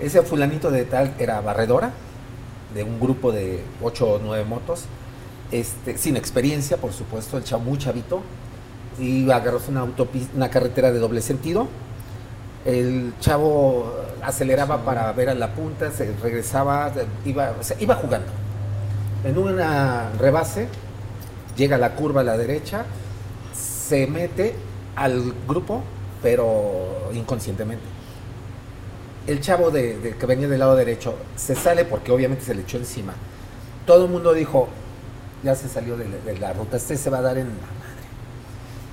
[0.00, 1.92] Ese fulanito de tal era barredora,
[2.74, 4.86] de un grupo de 8 o 9 motos,
[5.52, 8.22] este, sin experiencia, por supuesto, el chavo muy chavito,
[8.98, 11.68] y agarró una, autopista, una carretera de doble sentido.
[12.64, 16.92] El chavo aceleraba para ver a la punta, se regresaba,
[17.24, 18.28] iba, o sea, iba jugando.
[19.24, 20.68] En una rebase,
[21.56, 22.84] llega a la curva a la derecha,
[23.54, 24.54] se mete
[24.96, 25.82] al grupo,
[26.22, 27.84] pero inconscientemente.
[29.26, 32.62] El chavo de, de- que venía del lado derecho se sale porque obviamente se le
[32.62, 33.14] echó encima.
[33.86, 34.68] Todo el mundo dijo,
[35.42, 37.52] ya se salió de, la- de la ruta, este se va a dar en la
[37.52, 38.04] madre.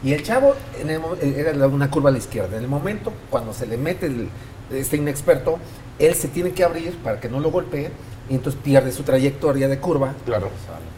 [0.03, 2.57] Y el chavo en el mo- eh, era una curva a la izquierda.
[2.57, 4.29] En el momento, cuando se le mete el-
[4.71, 5.59] este inexperto,
[5.99, 7.91] él se tiene que abrir para que no lo golpee
[8.29, 10.13] y entonces pierde su trayectoria de curva.
[10.25, 10.49] Claro.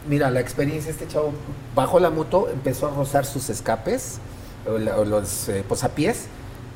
[0.08, 1.32] Mira, la experiencia, este chavo
[1.74, 4.18] bajó la moto, empezó a rozar sus escapes,
[5.06, 6.26] los eh, posapiés,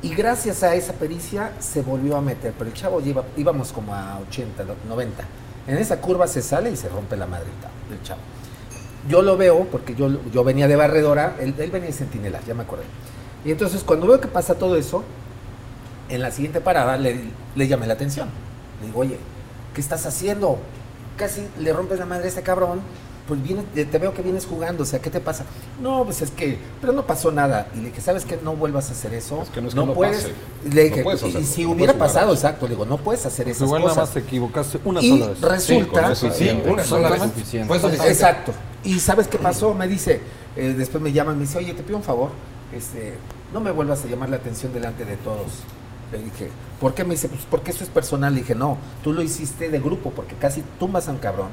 [0.01, 2.53] y gracias a esa pericia se volvió a meter.
[2.57, 5.23] Pero el chavo lleva, íbamos como a 80, 90.
[5.67, 8.21] En esa curva se sale y se rompe la madrita del chavo.
[9.07, 12.53] Yo lo veo, porque yo, yo venía de barredora, él, él venía de centinela, ya
[12.53, 12.83] me acordé.
[13.45, 15.03] Y entonces cuando veo que pasa todo eso,
[16.09, 17.19] en la siguiente parada le,
[17.55, 18.29] le llamé la atención.
[18.79, 19.17] Le digo, oye,
[19.73, 20.59] ¿qué estás haciendo?
[21.17, 22.81] Casi le rompes la madre a este cabrón.
[23.29, 25.45] Pues viene, te veo que vienes jugando, o sea, ¿qué te pasa?
[25.81, 27.67] No, pues es que, pero no pasó nada.
[27.75, 28.39] Y le dije, ¿sabes qué?
[28.43, 29.43] No vuelvas a hacer eso.
[29.43, 30.23] Es que no es que no puedes.
[30.23, 30.33] pase.
[30.73, 33.47] Le dije, No puedes y- si no hubiera pasado, exacto, le digo, no puedes hacer
[33.47, 34.13] esas Igual nada más cosas.
[34.15, 35.41] te equivocaste una Y sola vez.
[35.41, 37.21] resulta, eso Sí, una sola vez.
[37.21, 37.67] Suficiente.
[37.67, 38.11] Fue suficiente.
[38.11, 38.51] Exacto.
[38.83, 39.73] ¿Y sabes qué pasó?
[39.75, 40.21] Me dice,
[40.57, 42.31] eh, después me llama y me dice, oye, te pido un favor,
[42.75, 43.13] este,
[43.53, 45.51] no me vuelvas a llamar la atención delante de todos.
[46.11, 46.49] Le dije,
[46.81, 47.03] ¿por qué?
[47.03, 48.33] Me dice, pues porque eso es personal.
[48.33, 51.49] Le dije, no, tú lo hiciste de grupo, porque casi tumbas a un cabrón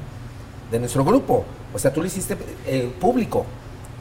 [0.71, 1.45] de nuestro grupo.
[1.73, 3.45] O sea, tú lo hiciste eh, público.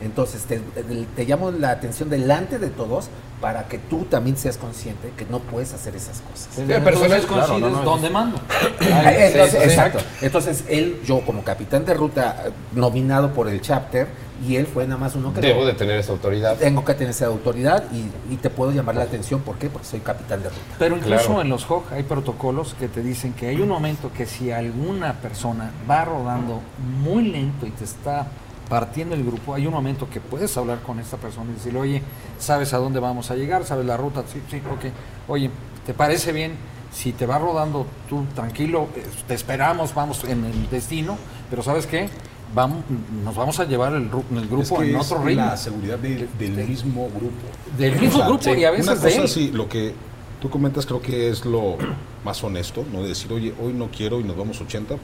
[0.01, 3.09] Entonces, te, te llamo la atención delante de todos
[3.41, 6.49] para que tú también seas consciente que no puedes hacer esas cosas.
[6.55, 8.39] Sí, personal, entonces claro, no, no, dónde mando.
[8.81, 9.65] Entonces, sí, sí.
[9.65, 9.99] exacto.
[10.23, 14.07] Entonces, él, yo como capitán de ruta, eh, nominado por el chapter,
[14.47, 16.57] y él fue nada más uno que Debo no- de tener esa autoridad.
[16.57, 19.41] tengo que tener esa autoridad y, y te puedo llamar la atención.
[19.41, 19.69] ¿Por qué?
[19.71, 20.61] Porque soy capitán de ruta.
[20.79, 21.41] Pero incluso Claro.
[21.43, 25.15] en los HOG hay protocolos que te dicen que hay un momento que si alguna
[25.15, 26.61] persona va rodando
[27.03, 28.27] muy lento y te está
[28.69, 32.03] partiendo el grupo, hay un momento que puedes hablar con esta persona y decirle, oye,
[32.39, 33.65] ¿sabes a dónde vamos a llegar?
[33.65, 34.25] ¿Sabes la ruta?
[34.33, 34.87] Sí, sí, ok.
[35.29, 35.51] Oye,
[35.85, 36.55] ¿te parece bien?
[36.93, 38.89] Si te va rodando tú tranquilo,
[39.29, 41.17] te esperamos, vamos en el destino,
[41.51, 42.09] pero ¿sabes qué?
[42.55, 42.79] Vamos,
[43.25, 45.45] nos vamos a llevar el, ru- el Es grupo que en es otro ritmo.
[45.47, 47.47] la seguridad del, del mismo grupo.
[47.77, 49.29] Del mismo grupo sí, y a veces una de cosa él.
[49.29, 49.95] sí, lo que
[50.41, 51.77] tú comentas creo que es lo
[52.25, 53.03] más honesto, ¿no?
[53.03, 54.95] De decir, oye, hoy no quiero y nos vamos 80.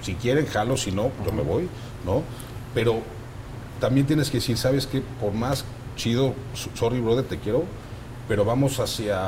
[0.00, 1.68] Si quieren, jalo, si no, yo me voy,
[2.06, 2.22] ¿no?
[2.74, 3.00] Pero
[3.80, 5.02] también tienes que decir, ¿sabes qué?
[5.20, 5.64] Por más
[5.96, 7.64] chido, so- sorry, brother, te quiero,
[8.28, 9.20] pero vamos hacia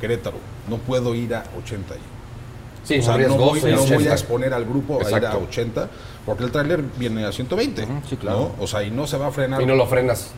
[0.00, 0.36] Querétaro.
[0.68, 2.00] No puedo ir a 80 ahí.
[2.84, 4.10] Sí, o sea, no voy, no voy 80.
[4.10, 5.40] a exponer al grupo a ir a Exacto.
[5.48, 5.88] 80,
[6.24, 8.52] porque el tráiler viene a 120, Ujú, sí, claro.
[8.56, 8.62] ¿no?
[8.64, 10.30] O sea, y no se va a frenar Y no lo frenas.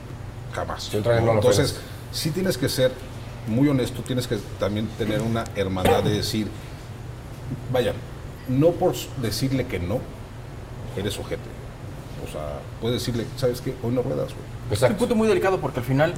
[0.53, 0.85] jamás.
[0.85, 1.91] Si un tráiler no lo Entonces, frenas.
[2.13, 2.93] sí tienes que ser
[3.47, 6.49] muy honesto, tienes que también tener una hermandad de decir,
[7.73, 7.93] vaya,
[8.49, 9.99] no por decirle que no,
[10.97, 11.43] eres ojete.
[12.31, 13.75] O sea, puedes decirle, ¿sabes qué?
[13.83, 14.71] Hoy no ruedas, güey.
[14.71, 16.15] Es un punto muy delicado porque al final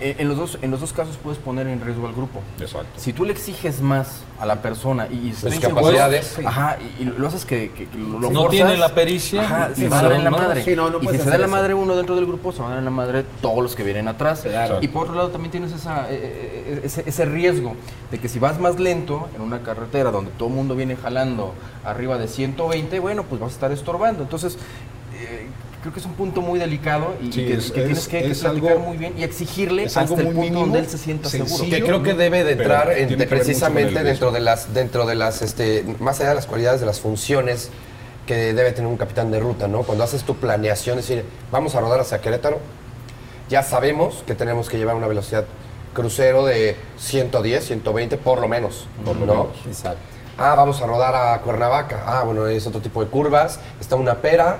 [0.00, 2.40] Eh, En los, dos, en los dos casos puedes poner en riesgo al grupo.
[2.60, 2.88] Exacto.
[2.96, 6.36] Si tú le exiges más a la persona y, y se Sus está capacidades.
[6.44, 9.70] ajá, y, y lo haces que, que- que lo No forzas, tiene la pericia, ajá,
[9.72, 10.64] y se va a dar en la no, madre.
[10.64, 11.56] sí, no, no y si puedes se da hacer la eso.
[11.56, 13.84] madre uno dentro del grupo, se van a dar en la madre todos los que
[13.84, 14.40] vienen atrás.
[14.40, 14.78] Claro.
[14.82, 17.74] Y por otro lado también tienes esa, eh, eh, ese, ese riesgo
[18.10, 21.54] de que si vas más lento en una carretera donde todo el mundo viene jalando
[21.84, 24.24] arriba de 120, bueno, pues vas a estar estorbando.
[24.24, 24.58] Entonces,
[25.14, 25.46] eh,
[25.80, 28.08] creo que es un punto muy delicado y, Sí, y que, es- que tienes es-
[28.08, 30.60] que, que es platicar algo- muy bien y exigirle es hasta algo el punto mínimo,
[30.60, 31.48] donde él se sienta seguro.
[31.50, 31.76] sencillo.
[31.76, 35.42] Que creo que debe de entrar en- de- precisamente dentro de las, dentro de las,
[35.42, 37.70] este, más allá de las cualidades de las funciones
[38.26, 39.82] que debe tener un capitán de ruta, ¿no?
[39.82, 42.58] Cuando haces tu planeación, es decir, vamos a rodar hacia Querétaro,
[43.50, 45.44] ya sabemos que tenemos que llevar una velocidad
[45.92, 48.86] crucero de 110, 120 por lo menos,
[49.26, 49.48] ¿no?
[49.66, 49.98] Exacto.
[50.38, 52.02] Ah, vamos a rodar a Cuernavaca.
[52.06, 53.60] Ah, bueno, es otro tipo de curvas.
[53.80, 54.58] Está una pera.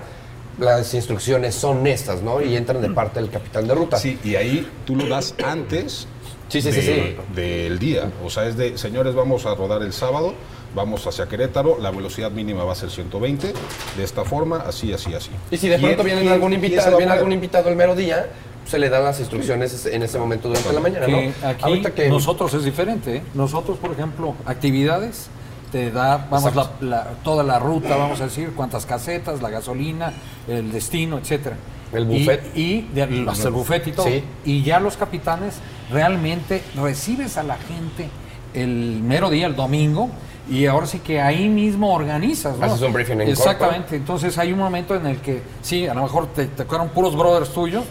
[0.59, 2.41] Las instrucciones son estas, ¿no?
[2.41, 3.97] Y entran de parte del capitán de ruta.
[3.99, 6.07] Sí, y ahí tú lo das antes
[6.49, 7.17] Sí, sí, sí, de- sí.
[7.35, 8.11] del día.
[8.25, 10.35] O sea, es de, señores, vamos a rodar el sábado,
[10.75, 13.53] vamos hacia Querétaro, la velocidad mínima va a ser 120,
[13.97, 15.31] de esta forma, así, así, así.
[15.51, 18.29] Y si de pronto y- algún invitado, viene algún invitado el mero día,
[18.67, 21.19] se le dan las instrucciones en ese momento durante la mañana, ¿no?
[21.19, 23.17] que aquí Ahorita que nosotros es diferente.
[23.17, 23.23] ¿eh?
[23.35, 25.27] Nosotros, por ejemplo, actividades,
[25.75, 26.85] te da, vamos, la, Exacto.
[26.87, 30.13] la- toda la ruta, vamos a decir, cuántas casetas, la gasolina,
[30.47, 31.57] el destino, etcétera.
[31.93, 32.57] El Y- buffet.
[32.57, 34.07] Y, de- hasta el buffet y todo.
[34.07, 34.23] Sí.
[34.45, 35.57] Y ya los capitanes
[35.91, 38.09] realmente recibes a la gente
[38.55, 40.11] el mero día, el domingo,
[40.49, 42.57] y ahora sí que ahí mismo organizas.
[42.57, 42.67] ¿no?
[42.67, 43.97] Haces un briefing en Exactamente.
[43.97, 47.53] Entonces hay un momento en el que, sí, a lo mejor te tocaron puros brothers
[47.53, 47.83] tuyos,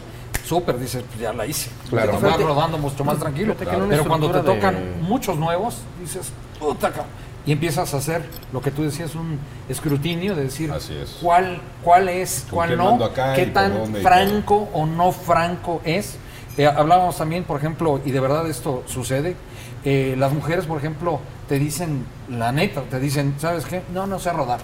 [0.46, 1.70] súper, dices, pues ya la hice.
[1.90, 2.18] Claro.
[2.18, 3.56] Te vas rodando mucho más tranquilo.
[3.60, 7.33] Pero cuando te tocan de- muchos nuevos, dices, puta cabrón.
[7.46, 11.18] Y empiezas a hacer lo que tú decías, un escrutinio de decir Así es.
[11.22, 16.16] cuál, cuál es, ¿Con cuál no, qué tan franco o no franco es.
[16.58, 19.36] Eh, hablábamos también, por ejemplo, y de verdad esto sucede,
[19.84, 23.82] eh, las mujeres, por ejemplo, te dicen la neta, te dicen, ¿sabes qué?
[23.94, 24.60] No, no sé rodar.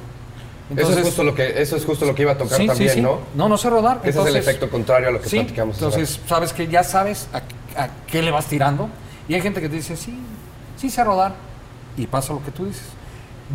[0.78, 2.68] eso, es justo lo que, eso es justo lo que iba a tocar sí, sí,
[2.68, 3.02] también, sí.
[3.02, 3.20] ¿no?
[3.36, 3.98] No, no sé rodar.
[4.04, 5.76] Ese es el entonces- efecto contrario a lo que Sí, platicamos.
[5.76, 7.38] entonces sabes que ya sabes a,
[7.84, 8.88] a qué le vas tirando.
[9.28, 10.18] Y hay gente que te dice, sí,
[10.78, 11.49] sí sé rodar.
[12.00, 12.84] Y pasa lo que tú dices.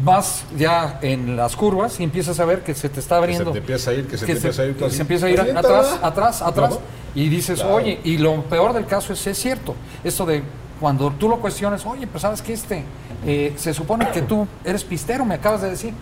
[0.02, 3.52] Vas ya en las curvas y empiezas a ver que se te está abriendo.
[3.52, 5.30] te empieza a ir, que se te se, empieza a ir, que se empieza a
[5.30, 6.78] ir atrás, atrás, atrás.
[7.14, 7.76] Y dices, Claro.
[7.76, 9.76] oye, y lo peor del caso es, es cierto.
[10.02, 10.42] Esto de
[10.80, 12.82] cuando tú lo cuestionas, oye, pues sabes que este,
[13.24, 15.94] eh, se supone que tú eres pistero, me acabas de decir.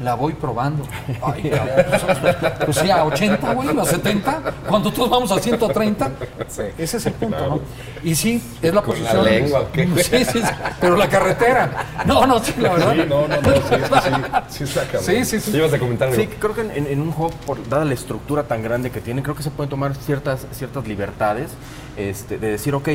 [0.00, 0.84] La voy probando.
[1.22, 6.10] Ay, cabrón, pues, pues sí, a 80, güey, a 70, cuando todos vamos a 130.
[6.78, 7.60] Ese es el punto, ¿no?
[8.02, 9.24] Y sí, es la Con la posición.
[9.24, 9.66] lengua.
[9.74, 10.48] Sí, sí, sí,
[10.80, 11.86] pero la carretera.
[12.06, 12.92] No, no, sí, la verdad.
[12.94, 13.60] Sí, no, no, no, sí,
[14.48, 15.02] sí, sí está cabrón.
[15.04, 15.56] Sí, sí, Sí, sí.
[15.56, 16.20] ibas a comentar algo.
[16.20, 19.36] Sí, creo que en, un hub, por, dada la estructura tan grande que tiene, creo
[19.36, 21.50] que se pueden tomar ciertas, ciertas libertades
[21.96, 22.88] este, de decir, ok,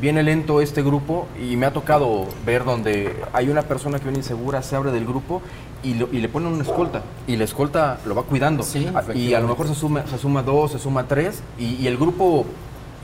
[0.00, 4.18] viene lento este grupo y me ha tocado ver donde hay una persona que viene
[4.18, 5.42] insegura, se abre del grupo
[5.82, 8.62] y, lo- y le ponen una escolta y la escolta lo va cuidando.
[8.62, 11.86] Sí, y a lo mejor se suma, se suma dos, se suma tres y, y
[11.86, 12.44] el grupo...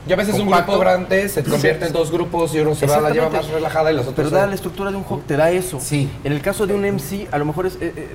[0.07, 3.01] Y a veces un grupo grande se convierte en dos grupos y uno se va,
[3.01, 5.35] la lleva más relajada y los otros Pero dada la estructura de un hub te
[5.35, 5.79] da eso.
[5.79, 6.07] Sí.
[6.23, 7.73] En el caso de un MC, a lo mejor es...
[7.77, 8.09] eh, eh,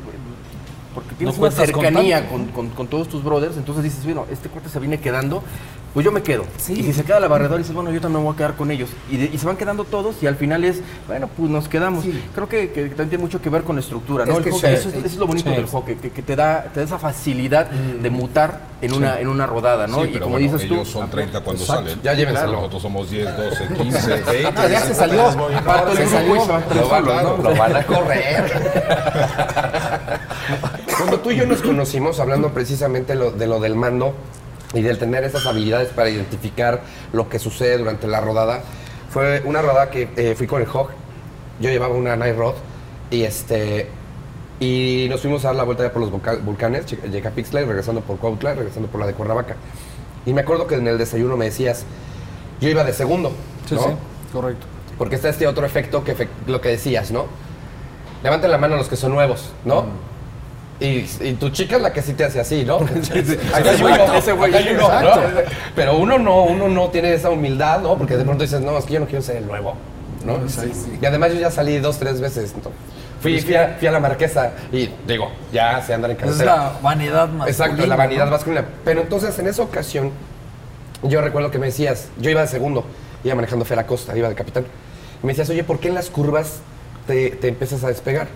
[1.20, 4.68] tienes No una cercanía con, con- con todos tus brothers, entonces dices, bueno, este cuate
[4.68, 5.42] se viene quedando,
[5.94, 6.44] pues yo me quedo.
[6.56, 6.74] Sí.
[6.74, 8.70] Y si se queda la barredora, dices, bueno, yo también me voy a quedar con
[8.70, 8.90] ellos.
[9.10, 12.04] Y, de- y se van quedando todos y al final es, bueno, pues nos quedamos.
[12.04, 12.22] Sí.
[12.34, 14.32] Creo que, que también tiene mucho que ver con la estructura, ¿no?
[14.32, 14.76] Es El que hockey, sí.
[14.76, 15.56] eso, es, eso es lo bonito Sí.
[15.56, 19.28] del hockey, que, que te, da, te da esa facilidad de mutar en, una, en
[19.28, 20.04] una rodada, ¿no?
[20.04, 20.74] Sí, y como bueno, dices tú...
[20.74, 21.82] ellos son 30 cuando Exacto.
[21.88, 22.00] salen.
[22.02, 22.52] Ya llévenselo.
[22.52, 24.46] Nosotros somos 10, 12, 15, 20.
[24.56, 25.24] Ah, ya se salió.
[25.64, 26.34] Parto Se salió.
[26.36, 28.70] lo van a correr.
[31.00, 34.12] Cuando tú y yo nos conocimos, hablando precisamente lo- de lo del mando
[34.74, 36.82] y del tener esas habilidades para identificar
[37.12, 38.62] lo que sucede durante la rodada,
[39.10, 40.90] fue una rodada que eh, fui con el Hawk.
[41.60, 42.54] Yo llevaba una Night Rod
[43.10, 43.88] y este
[44.60, 48.02] y nos fuimos a dar la vuelta ya por los volca- volcanes, Yecapixtla y regresando
[48.02, 49.56] por Cuautla, regresando por la de Cuernavaca.
[50.26, 51.84] Y me acuerdo que en el desayuno me decías,
[52.60, 53.32] yo iba de segundo,
[53.66, 53.80] Sí, ¿no?
[53.82, 53.88] sí,
[54.34, 54.66] correcto.
[54.98, 56.14] Porque está este otro efecto que
[56.46, 57.24] lo que decías, ¿no?
[58.22, 59.86] Levanten la mano los que son nuevos, ¿no?
[60.80, 62.76] Y, y tu chica es la que sí te hace así, ¿no?
[63.54, 64.50] Acá hay uno, ese güey.
[64.50, 65.08] acá hay uno, ¿no?
[65.14, 65.50] Exacto.
[65.76, 67.98] Pero uno no, uno no tiene esa humildad, ¿no?
[67.98, 69.74] Porque de pronto dices, no, es que yo no quiero ser el nuevo,
[70.24, 70.38] ¿no?
[71.00, 72.54] Y además yo ya salí dos, tres veces.
[72.56, 72.70] ¿no?
[73.20, 76.56] Fui, fui, a, fui a la marquesa y digo, ya se andan en Es carretera.
[76.56, 77.46] la vanidad masculina.
[77.50, 78.30] Exacto, la vanidad ¿no?
[78.30, 78.64] masculina.
[78.82, 80.10] Pero entonces en esa ocasión,
[81.02, 82.84] yo recuerdo que me decías, yo iba de segundo,
[83.22, 84.64] iba manejando Fera Costa, iba de capitán.
[85.22, 86.60] Y me decías, oye, ¿por qué en las curvas
[87.06, 88.28] te, te empiezas a despegar?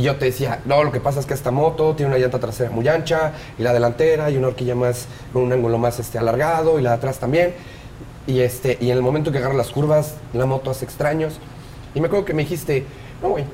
[0.00, 2.38] Y yo te decía, no, lo que pasa es que esta moto tiene una llanta
[2.38, 6.16] trasera muy ancha y la delantera y una horquilla más, con un ángulo más este,
[6.16, 7.52] alargado y la de atrás también.
[8.26, 11.34] Y, este, y en el momento que agarro las curvas, la moto hace extraños.
[11.94, 12.86] Y me acuerdo que me dijiste,
[13.20, 13.44] no, güey,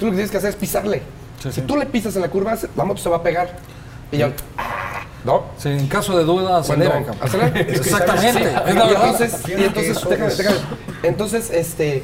[0.00, 1.00] tú lo que tienes que hacer es pisarle.
[1.40, 1.66] Sí, si sí.
[1.68, 3.54] tú le pisas en la curva, la moto se va a pegar.
[4.10, 5.44] Y yo, "Ah", ¿no?
[5.58, 7.04] Sí, en caso de duda, acelera.
[7.54, 10.56] Exactamente, y entonces, y entonces, déjame, déjame.
[11.04, 12.02] Entonces, este,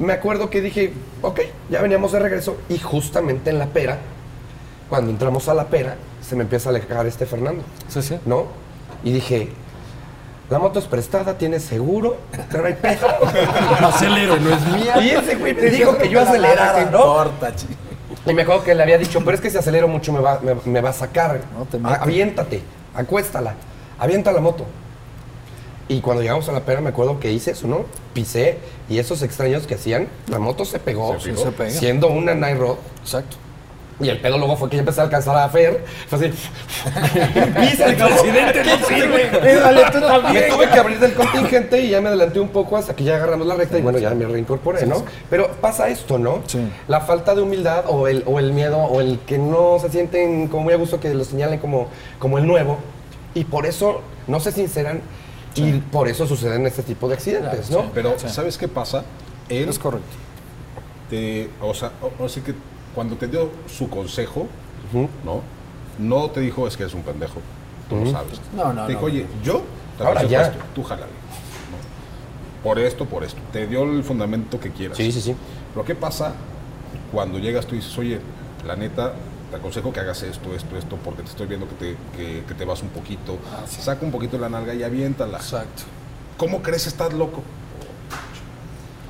[0.00, 0.92] me acuerdo que dije,
[1.22, 1.40] ok,
[1.70, 3.98] ya veníamos de regreso y justamente en la pera,
[4.88, 8.18] cuando entramos a la pera, se me empieza a alejar este Fernando, Sí, sí.
[8.26, 8.46] ¿no?
[9.04, 9.48] Y dije,
[10.48, 12.16] la moto es prestada, tiene seguro,
[12.50, 13.06] pero no hay pedo.
[13.86, 14.36] Acelero.
[14.38, 15.00] no es mía.
[15.00, 16.98] Y ese güey me dijo que yo acelerara, ¿Qué ¿no?
[16.98, 17.66] importa, chi?
[18.26, 20.40] Y me acuerdo que le había dicho, pero es que si acelero mucho me va,
[20.40, 21.40] me, me va a sacar.
[21.56, 22.60] No te aviéntate,
[22.94, 23.54] acuéstala,
[23.98, 24.66] avienta la moto.
[25.90, 27.84] Y cuando llegamos a la pera me acuerdo que hice eso, ¿no?
[28.14, 31.42] Pisé y esos extraños que hacían, la moto se pegó, Se pegó.
[31.42, 31.70] Se pega.
[31.70, 32.76] siendo una Night Rod.
[33.02, 33.36] Exacto.
[33.98, 35.84] Y el pedo luego fue que yo empecé a alcanzar a Fer.
[36.06, 36.28] Fue así.
[37.60, 39.30] Pisa el presidente no sirve.
[40.32, 43.16] Me tuve que abrir del contingente y ya me adelanté un poco hasta que ya
[43.16, 45.04] agarramos la recta y bueno, ya me reincorporé, ¿no?
[45.28, 46.44] Pero pasa esto, ¿no?
[46.46, 46.60] Sí.
[46.86, 50.46] La falta de humildad o el, o el miedo o el que no se sienten
[50.46, 51.88] como muy a gusto que lo señalen como,
[52.20, 52.78] como el nuevo
[53.34, 55.00] y por eso no se sinceran
[55.56, 57.90] y por eso suceden este tipo de accidentes, ¿no?
[57.92, 59.04] Pero, ¿sabes qué pasa?
[59.48, 60.06] Él Es correcto.
[61.08, 62.54] te, o sea, o- sea que
[62.94, 64.46] cuando te dio su consejo.
[65.24, 65.40] ¿no?
[65.98, 67.34] No te dijo es que eres un pendejo,
[67.88, 68.40] tú lo sabes.
[68.56, 69.06] No, no, Te dijo, no.
[69.06, 69.62] oye, yo
[69.98, 70.42] te Ahora ya.
[70.42, 71.06] esto, tú jálale.
[71.12, 72.62] ¿no?
[72.64, 73.40] Por esto, por esto.
[73.52, 74.96] Te dio el fundamento que quieras.
[74.96, 75.36] Sí, sí, sí.
[75.74, 76.32] Pero ¿qué pasa
[77.12, 78.20] cuando llegas tú y dices, oye,
[78.66, 79.12] la neta,
[79.50, 82.54] te aconsejo que hagas esto, esto, esto, porque te estoy viendo que te, que, que
[82.54, 83.36] te vas un poquito,
[83.68, 85.38] saca un poquito la nalga y aviéntala.
[85.38, 85.82] Exacto.
[86.36, 87.42] ¿Cómo crees estás loco?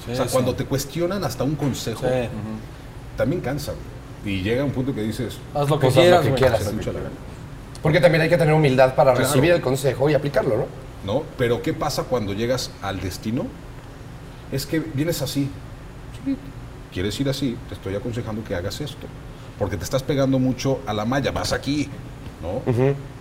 [0.04, 0.32] Sí, o sea, sí.
[0.32, 2.28] cuando te cuestionan hasta un consejo, Sí.
[3.16, 3.72] también cansa.
[4.24, 7.02] Y llega un punto que dices, Haz lo que Pues haz lo quieras, que quieras.
[7.82, 9.26] Porque también hay que tener humildad para Claro.
[9.26, 10.66] recibir el consejo y aplicarlo, ¿no?
[11.12, 11.22] ¿no?
[11.38, 13.46] Pero ¿qué pasa cuando llegas al destino?
[14.52, 15.50] Es que vienes así.
[16.24, 16.36] Sí,
[16.92, 19.06] Quieres ir así, te estoy aconsejando que hagas esto.
[19.60, 21.86] Porque te estás pegando mucho a la malla, vas aquí,
[22.42, 22.62] ¿no?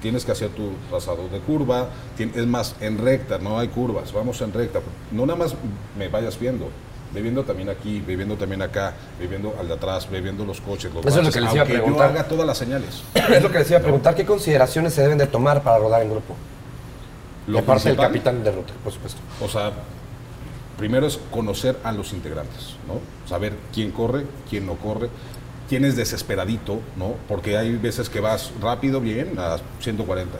[0.02, 4.40] Tienes que hacer tu trazado de curva, es más, en recta, no hay curvas, vamos
[4.42, 4.80] en recta.
[5.12, 5.54] No nada más
[5.98, 6.70] me vayas viendo,
[7.14, 10.46] ve viendo también aquí, ve viendo también acá, ve viendo al de atrás, ve viendo
[10.46, 12.10] los coches, los Eso es lo baches, que les iba a aunque yo preguntar.
[12.12, 13.04] haga todas las señales.
[13.14, 16.02] Es lo que les iba a preguntar, ¿qué consideraciones se deben de tomar para rodar
[16.02, 16.36] en grupo?
[17.48, 19.20] Lo Lo parte del capitán de ruta, por supuesto.
[19.44, 19.74] O sea,
[20.78, 23.02] primero es conocer a los integrantes, ¿no?
[23.28, 25.10] Saber quién corre, quién no corre,
[25.70, 27.14] quién es desesperadito, ¿no?
[27.28, 30.38] Porque hay veces que vas rápido, bien, a 140,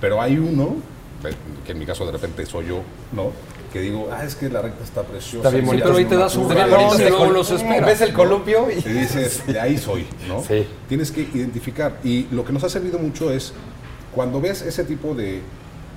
[0.00, 0.76] pero hay uno,
[1.24, 2.80] eh, que en mi caso de repente soy yo,
[3.12, 3.30] ¿no?
[3.70, 5.48] Que digo, ah, es que la recta está preciosa.
[5.48, 5.84] Está bien y bonita.
[5.84, 7.86] pero ahí te das un esperas.
[7.86, 8.78] Ves el columpio y...
[8.78, 10.42] y dices, de ahí soy, ¿no?
[10.42, 10.66] Sí.
[10.88, 11.98] Tienes que identificar.
[12.02, 13.52] Y lo que nos ha servido mucho es,
[14.14, 15.40] cuando ves ese tipo de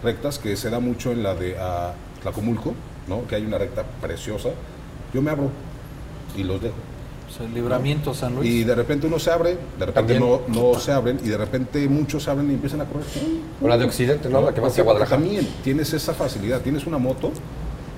[0.03, 2.73] rectas, que se da mucho en la de ah, Tlacomulco,
[3.07, 3.26] ¿no?
[3.28, 4.49] Que hay una recta preciosa,
[5.13, 5.49] yo me abro
[6.38, 6.94] y los dejo.
[7.39, 8.49] El libramiento San Luis.
[8.49, 12.23] Y de repente uno se abre, de repente no, se abren, y de repente muchos
[12.23, 13.05] se abren y empiezan a correr.
[13.61, 14.41] O la de Occidente, ¿no?
[14.41, 15.21] La que va ¿Por hacia Guadalajara.
[15.21, 17.31] También tienes esa facilidad, tienes una moto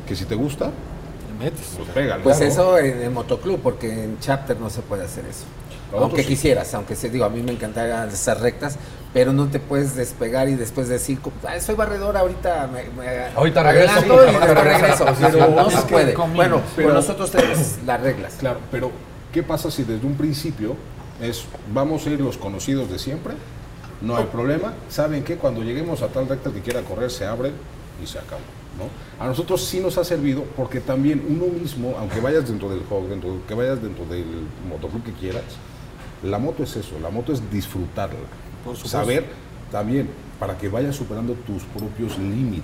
[0.07, 1.73] que si te gusta, Te metes.
[1.77, 2.23] pues pégale.
[2.23, 5.43] Pues eso en el motoclub, porque en chapter no se puede hacer eso.
[5.87, 6.29] Nosotros aunque sí.
[6.29, 8.77] quisieras, aunque se digo, a mí me encantaría esas rectas,
[9.13, 11.17] pero no te puedes despegar y después decir,
[11.47, 14.03] "Ah, soy barredor, ahorita me, me Ahorita regreso, y
[14.41, 15.05] pero regreso.
[15.21, 16.13] Pero no se puede.
[16.15, 18.33] Bueno, Pero- pero nosotros tenemos las reglas.
[18.39, 18.91] Claro, pero
[19.31, 20.75] ¿qué pasa si desde un principio
[21.21, 23.33] es vamos a ir los conocidos de siempre?
[24.01, 24.73] No hay problema.
[24.89, 25.37] ¿Saben qué?
[25.37, 27.51] Cuando lleguemos a tal recta que quiera correr, se abre
[28.01, 28.41] y se acabó.
[28.77, 29.23] ¿no?
[29.23, 33.07] A nosotros sí nos ha servido porque también uno mismo, aunque vayas dentro del hog,
[33.07, 34.25] dentro, que vayas dentro del
[34.69, 35.43] motoclub que quieras,
[36.23, 38.19] la moto es eso, la moto es disfrutarla.
[38.63, 38.77] Por.
[38.77, 39.25] Saber
[39.71, 40.09] también
[40.39, 42.63] para que vayas superando tus propios límites.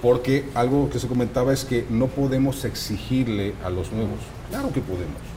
[0.00, 4.18] Porque algo que se comentaba es que no podemos exigirle a los nuevos.
[4.50, 5.33] Claro que podemos.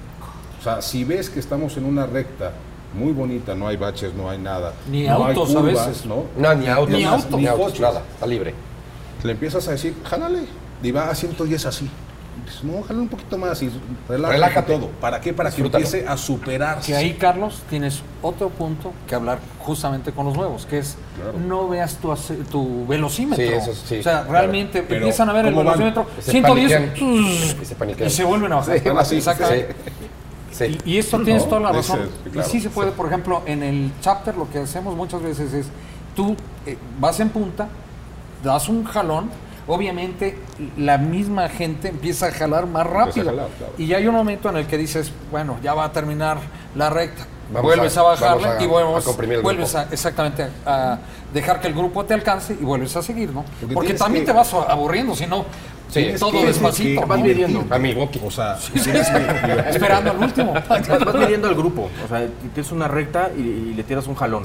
[0.60, 2.52] O sea, si ves que estamos en una recta
[2.94, 4.74] muy bonita, no hay baches, no hay nada.
[4.90, 6.06] Ni no hay autos a curvas, veces.
[6.06, 6.24] ¿no?
[6.38, 6.90] No, ni autos.
[6.90, 7.40] Ni Ni autos.
[7.40, 7.82] ni autos, coches.
[7.82, 8.02] nada.
[8.14, 8.54] Está libre.
[9.24, 10.44] Le empiezas a decir, jálale,
[10.82, 11.90] y va a 110 así.
[12.46, 13.70] Dices, no, jálale un poquito más y
[14.08, 14.74] relájate, Relájate.
[14.74, 14.88] todo.
[15.02, 15.34] ¿Para qué?
[15.34, 16.92] Para que empiece a superarse.
[16.92, 21.38] Que ahí, Carlos, tienes otro punto que hablar justamente con los nuevos, que es Claro.
[21.40, 22.16] no veas tu,
[22.52, 23.44] tu velocímetro.
[23.46, 24.32] Sí, eso sí, o sea, claro.
[24.32, 25.80] realmente Pero, empiezan a ver el ¿cómo van?
[25.80, 26.96] velocímetro, Se 110 paniquean.
[26.96, 27.56] ¡zzz!
[27.62, 28.08] Y se paniquean.
[28.08, 28.80] y se vuelven a bajar.
[28.80, 29.76] Sí, así, Exactamente.
[30.58, 30.78] Sí.
[30.86, 32.10] Y, y esto tienes No, toda la ese, razón.
[32.32, 32.96] claro, y sí se puede, sí.
[32.98, 35.68] por ejemplo, en el chapter lo que hacemos muchas veces es,
[36.16, 36.36] tú
[36.66, 37.68] eh, vas en punta,
[38.44, 39.30] das un jalón,
[39.68, 40.38] obviamente
[40.78, 43.28] la misma gente empieza a jalar más rápido.
[43.28, 43.74] jalar, claro.
[43.78, 46.38] Y ya hay un momento en el que dices, bueno, ya va a terminar
[46.76, 47.26] la recta.
[47.50, 48.68] Vamos vuelves a, a- bajarle vamos a- y
[49.42, 50.98] vuelves, a a, exactamente a,
[51.34, 53.46] dejar que el grupo te alcance y vuelves a seguir, ¿no?
[53.74, 55.46] Porque también que- te vas aburriendo, si no,
[55.90, 57.02] Sí, Tienes todo que- despacito.
[57.02, 57.64] que vas midiendo.
[57.70, 58.20] A mi Woki.
[58.26, 58.92] O sea, Sí, sí.
[59.70, 60.54] Esperando al último.
[60.70, 64.44] Vas, midiendo al grupo, o sea, tienes una recta y, y le tiras un jalón.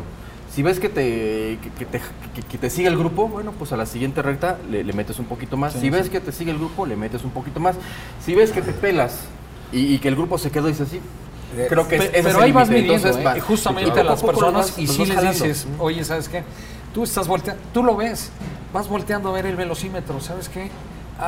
[0.55, 2.01] Si ves que te, que, te,
[2.49, 5.25] que- te sigue el grupo, bueno, pues a la siguiente recta le, le metes un
[5.25, 5.73] poquito más.
[5.73, 7.75] si ves que te sigue el grupo, le metes un poquito más.
[8.25, 9.21] Si ves que te pelas
[9.73, 11.01] y, y que el grupo se quedó y dice así,
[11.69, 13.41] creo que Pe- es- ese es pero ahí vas midiendo Entonces, ¿eh?
[13.41, 15.45] justamente a las personas vas- y si les jalando.
[15.45, 16.43] dices, oye, ¿sabes qué?
[16.95, 18.31] Tú estás volteando, tú lo ves,
[18.75, 20.69] vas volteando a ver el velocímetro, ¿sabes qué?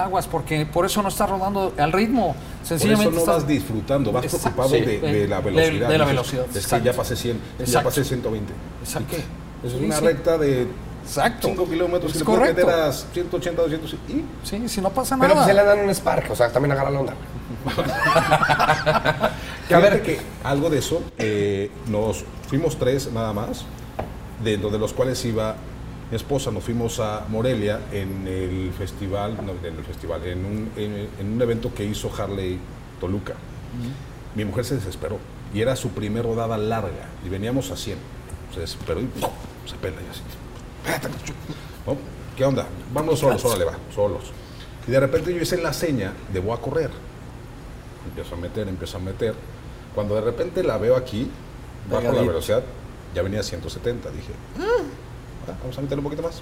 [0.03, 2.29] Aguas, porque por eso no estás rodando al ritmo.
[2.29, 5.89] Por eso Sencillamente no estás vas disfrutando, vas Exacto, preocupado sí, de, la velocidad.
[5.89, 8.53] de la velocidad, Es que ya pasé 100, ya pasé 120.
[8.83, 9.09] Exacto.
[9.13, 9.25] ¿Y qué?
[9.67, 10.05] Eso es una sí.
[10.05, 10.67] recta de
[11.05, 11.49] Exacto.
[11.49, 12.67] 5 kilómetros le puedes correcto.
[12.67, 14.25] meter a 180, 200 y...
[14.43, 15.47] Sí, si no pasa Pero nada.
[15.47, 17.15] pues se le dan un spark, o sea, también agarra la onda.
[19.69, 23.65] Que a ver que algo de eso, eh, nos fuimos tres nada más,
[24.43, 25.57] dentro de los cuales iba
[26.11, 30.71] mi esposa, nos fuimos a Morelia en el festival, no, en el festival, en un,
[30.77, 32.59] en- en un evento que hizo Harley
[33.01, 33.35] Toluca.
[34.35, 35.19] Mi mujer se desesperó
[35.53, 37.97] y era su primer rodada larga y veníamos a 100.
[38.53, 39.31] Se desesperó y ¡pum!
[39.67, 40.21] se pela y así.
[41.87, 41.97] ¿No?
[42.37, 42.67] ¿Qué onda?
[42.93, 44.25] Vamos solos, órale, va, solos.
[44.87, 46.91] Y de repente yo hice la seña de voy a correr.
[48.09, 49.35] Empiezo a meter, empiezo a meter.
[49.95, 51.29] Cuando de repente la veo aquí,
[51.91, 52.63] bajo la velocidad,
[53.15, 54.11] ya venía a 170.
[54.11, 54.33] Dije,
[55.53, 56.41] "Ah, vamos a meter un poquito más.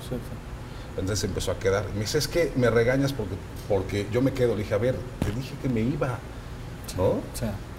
[0.99, 1.85] Entonces empezó a quedar.
[1.95, 3.35] Me dice, es que me regañas porque,
[3.69, 4.55] porque yo me quedo.
[4.55, 4.95] Le dije, a ver,
[5.25, 6.19] te dije que me iba.
[6.97, 7.15] ¿No?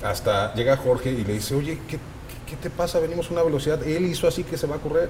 [0.07, 1.99] Hasta llega Jorge y le dice, oye, ¿qué,
[2.47, 2.99] qué- te pasa?
[2.99, 3.81] Venimos a una velocidad.
[3.83, 5.09] Él hizo así que se va a correr.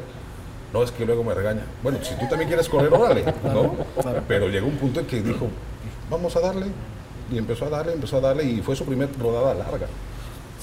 [0.74, 1.64] No, es que luego me regaña.
[1.84, 3.76] Bueno, si tú también quieres correr, órale, ¿no?
[4.28, 5.48] Pero llegó un punto en que dijo,
[6.10, 6.68] vamos a darle.
[7.32, 9.88] Y empezó a darle, empezó a darle y fue su primer rodada larga.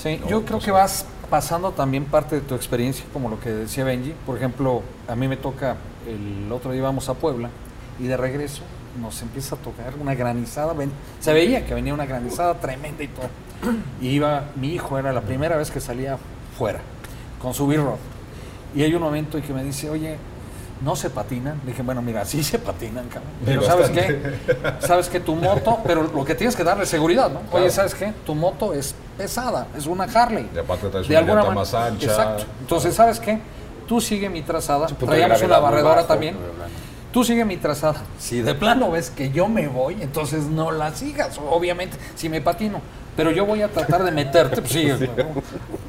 [0.02, 3.50] Sí, No, yo creo que vas pasando también parte de tu experiencia, como lo que
[3.50, 4.14] decía Benji.
[4.26, 5.76] Por ejemplo, a mí me toca,
[6.06, 7.48] el otro día íbamos a Puebla
[7.98, 8.62] y de regreso
[9.00, 10.74] nos empieza a tocar una granizada.
[11.20, 13.28] Se veía que venía una granizada tremenda y todo.
[14.00, 16.18] Y iba, mi hijo era la primera vez que salía
[16.58, 16.80] fuera
[17.40, 17.98] con su B-Rod.
[18.74, 20.16] Y hay un momento en que me dice, oye,
[20.82, 21.60] ¿no se patinan?
[21.64, 23.30] Le dije, bueno, mira, sí se patinan, cabrón.
[23.44, 24.22] Pero Sí, ¿sabes bastante.
[24.80, 24.86] qué?
[24.86, 27.40] ¿Sabes que Tu moto, pero lo que tienes que darle es seguridad, ¿no?
[27.40, 27.64] Claro.
[27.64, 28.12] Oye, ¿sabes qué?
[28.24, 30.48] Tu moto es pesada, es una Harley.
[30.54, 32.06] Y aparte traes De una alguna llanta man- más ancha.
[32.06, 32.44] Exacto.
[32.60, 33.38] Entonces, ¿sabes qué?
[33.86, 34.86] Tú sigue mi trazada.
[34.86, 36.36] De Traíamos una barredora bajo, también.
[37.12, 38.02] Tú sigue mi trazada.
[38.20, 42.40] Si de plano ves que yo me voy, entonces no la sigas, obviamente, si me
[42.40, 42.80] patino.
[43.16, 44.88] Pero yo voy a tratar de meterte, pues sí,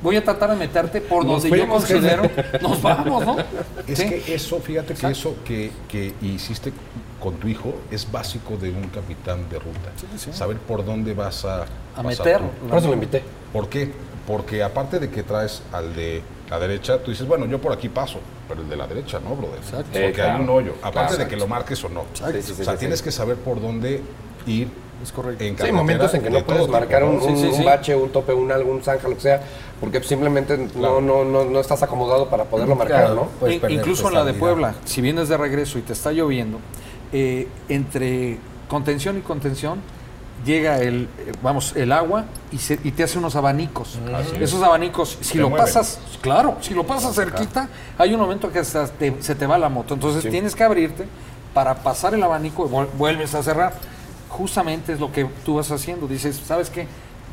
[0.01, 2.23] voy a tratar de meterte por Nos donde yo considero.
[2.61, 3.37] Nos vamos, ¿no?
[3.87, 4.09] Es Sí.
[4.09, 5.17] que eso, fíjate que Exacto.
[5.17, 6.73] eso que, que hiciste
[7.21, 9.91] con tu hijo es básico de un capitán de ruta.
[9.95, 10.33] Sí, sí.
[10.33, 11.63] Saber por dónde vas a,
[11.95, 12.41] A pasar meter.
[12.67, 13.23] Por eso lo invité.
[13.53, 13.91] ¿Por qué?
[14.25, 17.87] Porque aparte de que traes al de la derecha, tú dices, bueno, yo por aquí
[17.89, 19.57] paso, pero el de la derecha no, brother.
[19.59, 19.85] Exacto.
[19.91, 20.33] Porque Eh, claro.
[20.37, 20.73] hay un hoyo.
[20.81, 21.23] Aparte Claro.
[21.23, 22.05] de que lo marques o no.
[22.13, 23.05] Sí, sí, sí, o sea, sí, tienes sí.
[23.05, 24.01] que saber por dónde
[24.47, 24.67] ir
[25.03, 25.43] Es correcto.
[25.43, 25.77] en Sí, carretera.
[25.77, 27.21] momentos en que no puedes marcar un, ¿no?
[27.23, 27.63] Sí, un- sí, un sí.
[27.63, 29.41] bache, un tope, un algo, un zanja, lo que sea,
[29.79, 31.01] porque simplemente no, Claro.
[31.01, 33.29] no, no, no estás acomodado para poderlo marcar, Claro.
[33.41, 33.69] ¿no?
[33.69, 34.33] Incluso en la de.
[34.33, 36.59] Puebla, si vienes de regreso y te está lloviendo,
[37.13, 38.37] eh, entre
[38.69, 39.79] contención y contención
[40.45, 43.99] llega el, eh, vamos, el agua y, se- y te hace unos abanicos.
[44.15, 44.41] Así es.
[44.43, 45.65] Esos abanicos, si Te lo mueven.
[45.67, 49.57] pasas, claro, si lo pasas cerquita, hay un momento que hasta te- se te va
[49.57, 49.93] la moto.
[49.93, 50.29] Entonces Sí.
[50.29, 51.05] tienes que abrirte
[51.53, 53.73] para pasar el abanico y vuel- vuelves a cerrar.
[54.31, 56.07] Justamente es lo que tú vas haciendo.
[56.07, 56.87] Dices, ¿sabes qué?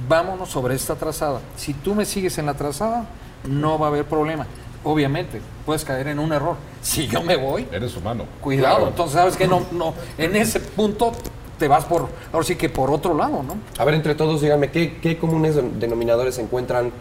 [0.09, 1.41] Vámonos sobre esta trazada.
[1.57, 3.07] Si tú me sigues en la trazada,
[3.45, 4.47] no va a haber problema.
[4.85, 6.57] Obviamente, puedes caer en un error.
[6.83, 8.25] Si yo me voy, Eres humano.
[8.41, 8.89] Cuidado, Claro.
[8.91, 11.13] entonces sabes que no, no, en ese punto
[11.59, 13.57] te vas por, ahora sí que por otro lado, ¿no?
[13.79, 16.93] A ver, entre todos, díganme, ¿qué, qué comunes den- denominadores se encuentran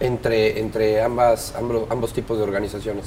[0.00, 3.06] entre, entre ambas, ambos, ambos tipos de organizaciones?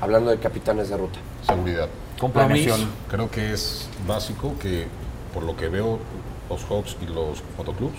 [0.00, 1.18] Hablando de capitanes de ruta.
[1.46, 1.88] Seguridad.
[2.18, 2.74] Compromiso.
[3.08, 4.86] Creo que es básico que,
[5.32, 5.98] por lo que veo,
[6.48, 7.98] los Hawks y los motoclubs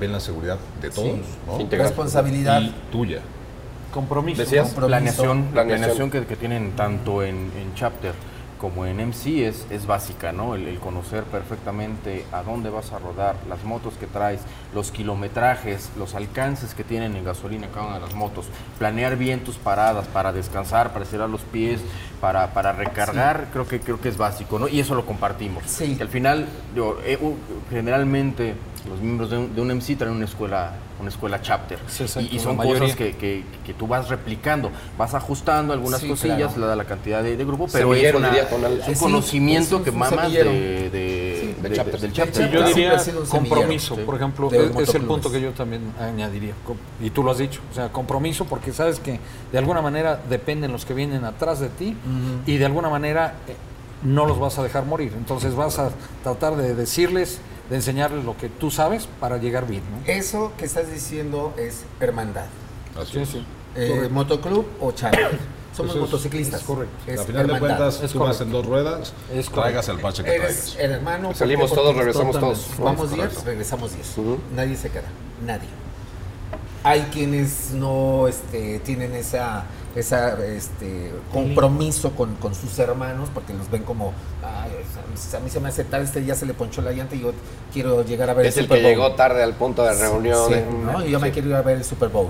[0.00, 1.60] ven la seguridad de todos, ¿no?
[1.60, 1.88] Integral.
[1.88, 2.60] Responsabilidad.
[2.60, 3.20] Y tuya.
[3.92, 4.40] Compromiso.
[4.42, 4.68] Decías.
[4.68, 4.88] compromiso.
[4.88, 5.78] Planeación, la Planeación.
[5.78, 8.14] planeación que, que tienen tanto en, en Chapter
[8.62, 10.54] como en MC es, es básica, ¿no?
[10.54, 14.40] El, el conocer perfectamente a dónde vas a rodar, las motos que traes,
[14.72, 18.46] los kilometrajes, los alcances que tienen en gasolina cada una de las motos,
[18.78, 21.80] planear bien tus paradas para descansar, para estirar los pies,
[22.20, 24.68] para, para recargar, creo que creo que es básico, ¿no?
[24.68, 25.64] Y eso lo compartimos.
[25.66, 25.96] Sí.
[25.96, 27.18] Que al final, digo, eh,
[27.68, 28.54] generalmente
[28.88, 31.78] los miembros de un, de un MC traen una escuela, una escuela chapter.
[31.86, 36.00] Sí, exacto, y, y son cosas que, que- que tú vas replicando, vas ajustando algunas
[36.00, 36.66] Sí, cosillas, claro.
[36.70, 39.00] la, la cantidad de, de grupo, pero es, una- diría con el- es un Sí,
[39.00, 42.00] conocimiento es un- que mamas de, de- de de- chapters.
[42.02, 42.50] del De chapter.
[42.50, 42.96] Yo diría
[43.30, 44.02] compromiso, Sí.
[44.04, 46.54] por ejemplo, De es, es el punto que yo también añadiría.
[47.00, 49.20] Y tú lo has dicho, o sea, compromiso porque sabes que
[49.52, 51.96] de alguna manera dependen los que vienen atrás de ti
[52.46, 53.54] y de alguna manera eh,
[54.02, 55.12] no los vas a dejar morir.
[55.16, 55.90] Entonces vas a
[56.24, 57.38] tratar de decirles,
[57.72, 59.82] de enseñarles lo que tú sabes para llegar bien.
[59.90, 60.12] ¿no?
[60.12, 62.44] Eso que estás diciendo es hermandad.
[63.00, 63.28] Así Sí, es.
[63.30, 63.46] sí.
[63.76, 65.38] Eh, motoclub o charter.
[65.74, 66.60] Somos Eso motociclistas.
[66.60, 66.94] es correcto.
[67.06, 70.22] Es a final de cuentas, Es tú vas en dos ruedas, Es traigas el parche
[70.22, 70.42] que Eres
[70.72, 70.76] traigas.
[70.78, 71.28] el hermano.
[71.28, 72.66] ¿por Salimos todos, regresamos todos.
[72.78, 73.42] Vamos Es 10, correcto.
[73.46, 74.18] regresamos 10.
[74.18, 74.38] Ujú.
[74.54, 75.08] Nadie se queda.
[75.46, 75.68] Nadie.
[76.84, 79.64] Hay quienes no este, tienen esa,
[79.94, 84.12] esa este, compromiso con, con sus hermanos porque los ven como,
[84.42, 84.72] "Ay,
[85.36, 87.32] a mí se me hace tarde, este ya se le ponchó la llanta y yo
[87.72, 88.90] quiero llegar a ver Es el Super que Bowl".
[88.92, 90.48] llegó tarde al punto de reunión.
[90.48, 90.54] Sí,
[90.84, 91.04] ¿no?
[91.06, 92.28] Y yo me quiero ir a ver el Super Bowl.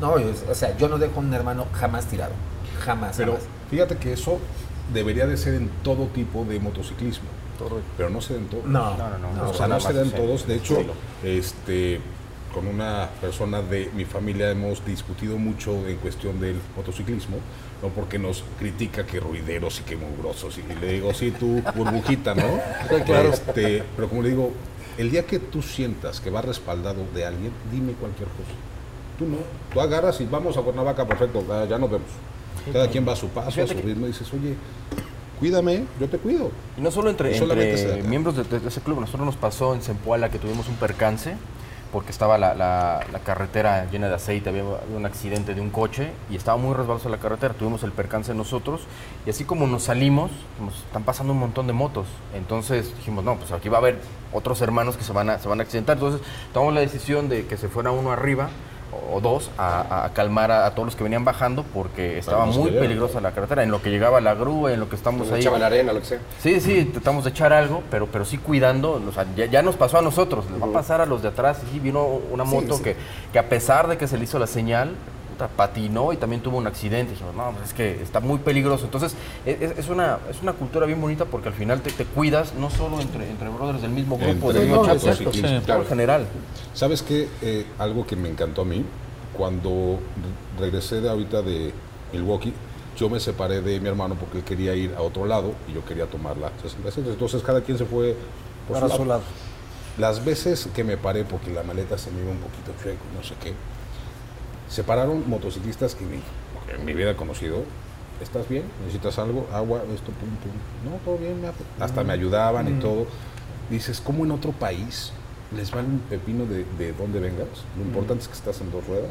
[0.00, 2.32] No, yo- o sea, yo no dejo a un hermano jamás tirado.
[2.84, 3.16] Jamás.
[3.16, 3.46] Pero jamás.
[3.70, 4.38] fíjate que eso
[4.92, 7.28] debería de ser en todo tipo de motociclismo,
[7.96, 8.60] pero no se da en todo.
[8.66, 9.28] No, No, no, no.
[9.28, 10.10] O no, sea, no nada se sí.
[10.14, 10.46] todos.
[10.46, 10.86] De hecho, Sí.
[11.22, 12.00] este,
[12.54, 17.38] con una persona de mi familia hemos discutido mucho en cuestión del motociclismo,
[17.82, 20.56] no porque nos critica que ruideros y que mugrosos.
[20.58, 22.44] Y le digo, sí, tú, burbujita, ¿no?
[23.04, 23.30] claro.
[23.30, 24.52] Este, pero como le digo,
[24.98, 28.52] el día que tú sientas que va respaldado de alguien, dime cualquier cosa.
[29.18, 29.38] Tú no.
[29.72, 32.08] Tú agarras y vamos a Cuernavaca, perfecto, ya- ya nos vemos.
[32.72, 34.54] Cada quien va a su paso, a su ritmo, y dices, oye,
[35.40, 36.50] cuídame, yo te cuido.
[36.78, 40.30] Y no solo entre, entre miembros de, de ese club, nosotros nos pasó en Zempoala
[40.30, 41.34] que tuvimos un percance
[41.94, 46.34] porque estaba la, la- carretera llena de aceite, había, un accidente de un coche y
[46.34, 48.80] estaba muy resbalosa la carretera, tuvimos el percance nosotros
[49.24, 50.32] y así como nos salimos,
[50.86, 54.00] están pasando un montón de motos, entonces dijimos, no, pues aquí va a haber
[54.32, 56.20] otros hermanos que se van a, se van a accidentar, entonces
[56.52, 58.48] tomamos la decisión de que se fuera uno arriba
[59.12, 62.70] o dos a, a calmar a, a todos los que venían bajando porque estaba muy
[62.70, 65.40] peligrosa la carretera, en lo que llegaba la grúa, en lo que estamos ahí.
[65.40, 66.18] echaban arena, lo que sea.
[66.40, 69.76] Sí, sí, tratamos de echar algo, pero, pero sí cuidando, o sea, ya, ya nos
[69.76, 72.44] pasó a nosotros, les va a pasar a los de atrás, y sí, vino una
[72.44, 72.82] Sí, moto sí.
[72.82, 72.96] Que,
[73.32, 74.92] que a pesar de que se le hizo la señal,
[75.34, 78.84] puta, patinó y también tuvo un accidente, dijimos, no, pues es que está muy peligroso,
[78.84, 79.14] entonces
[79.44, 83.00] es, una, es una cultura bien bonita porque al final te, te cuidas, no solo
[83.00, 85.42] entre, entre brothers del mismo grupo, Entre mismo no, chapter, exacto, sí.
[85.42, 85.82] todo Claro.
[85.82, 86.26] en general.
[86.72, 87.28] ¿Sabes qué?
[87.42, 88.84] Eh, algo que me encantó a mí,
[89.36, 89.98] cuando
[90.58, 91.72] re- regresé de ahorita de
[92.12, 92.52] Milwaukee,
[92.96, 95.84] yo me separé de mi hermano porque él quería ir a otro lado y yo
[95.84, 97.10] quería tomar la 67.
[97.10, 98.14] Entonces cada quien se fue
[98.68, 99.22] por Para su lado.
[99.98, 103.22] Las veces que me paré porque la maleta se me iba un poquito chueco, no
[103.24, 103.52] sé qué,
[104.68, 106.20] se pararon motociclistas que ni
[106.74, 107.62] en mi vida he conocido.
[108.20, 108.62] ¿Estás bien?
[108.82, 109.46] ¿Necesitas algo?
[109.52, 110.90] Agua, esto, pum, pum.
[110.90, 111.40] No, todo bien.
[111.40, 113.06] me hace- Hasta me ayudaban y todo.
[113.70, 115.12] Dices, ¿cómo en otro país
[115.54, 117.48] les vale un pepino de, de dónde vengas?
[117.76, 119.08] Lo importante es que estás en dos ruedas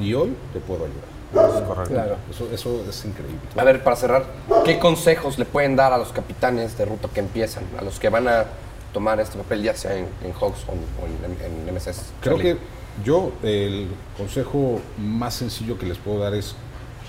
[0.00, 1.64] y hoy te puedo ayudar.
[1.66, 1.92] correcto.
[1.94, 2.16] Claro.
[2.30, 3.38] Eso, eso es increíble.
[3.56, 4.26] A ver, para cerrar,
[4.64, 7.64] ¿qué consejos le pueden dar a los capitanes de ruta que empiezan?
[7.78, 8.44] A los que van a
[8.92, 12.12] tomar este papel, ya sea en, en Hawks o, en, en, en MSS.
[12.20, 12.52] Creo Charlie.
[12.54, 12.58] que
[13.04, 16.54] yo el consejo más sencillo que les puedo dar es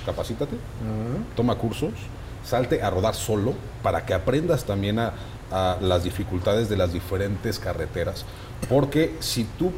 [0.06, 0.56] capacítate,
[1.36, 1.94] toma cursos,
[2.46, 5.14] salte a rodar solo para que aprendas también a,
[5.52, 8.26] a las dificultades de las diferentes carreteras.
[8.70, 9.72] Porque si tú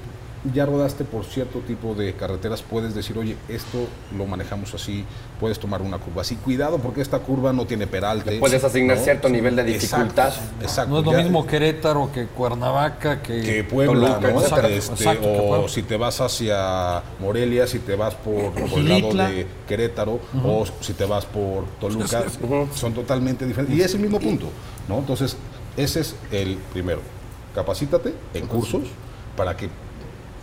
[0.53, 3.87] ya rodaste por cierto tipo de carreteras, puedes decir, oye, esto
[4.17, 5.03] lo manejamos así,
[5.39, 6.35] puedes tomar una curva así.
[6.35, 8.31] Cuidado porque esta curva no tiene peralte.
[8.31, 10.27] Le puedes asignar cierto nivel de dificultad.
[10.29, 10.91] Exacto, exacto.
[10.91, 14.41] No es lo Ya- mismo Querétaro que Cuernavaca, que, que Puebla, Toluca, ¿no?
[14.41, 15.67] Este, Exacto, o Puebla.
[15.69, 20.65] si te vas hacia Morelia, si te vas por, por el lado de Querétaro, o
[20.81, 22.23] si te vas por Toluca,
[22.75, 23.77] son totalmente diferentes.
[23.77, 24.47] Y es el mismo punto,
[24.87, 24.99] ¿no?
[24.99, 25.35] Entonces,
[25.77, 27.01] ese es el primero.
[27.53, 28.83] Capacítate en cursos
[29.37, 29.69] para que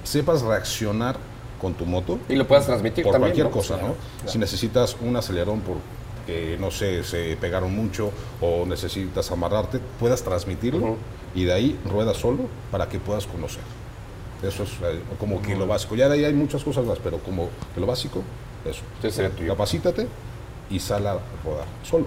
[0.04, 1.16] sepas reaccionar
[1.60, 3.30] con tu moto Y lo puedas transmitir por también.
[3.30, 3.52] cualquier ¿no?
[3.52, 3.94] cosa, ¿no?
[4.28, 10.96] Si necesitas un acelerón porque, no sé, se pegaron mucho o necesitas amarrarte, puedas transmitirlo
[11.34, 12.40] y de ahí rueda solo
[12.70, 13.62] para que puedas conocer.
[14.42, 15.94] Eso es eh, como que lo básico.
[15.94, 18.22] Ya de ahí hay muchas cosas más, pero como que lo básico,
[18.64, 18.82] eso.
[19.08, 19.46] Sí.
[19.46, 20.08] Capacítate
[20.68, 21.12] y sal a
[21.44, 22.06] rodar solo.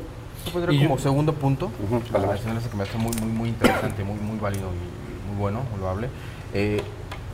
[0.53, 4.37] Yo como segundo punto, mencionar ese que me hace muy, muy, muy interesante, muy, muy
[4.37, 6.09] válido y muy bueno, muy loable.
[6.53, 6.81] Eh,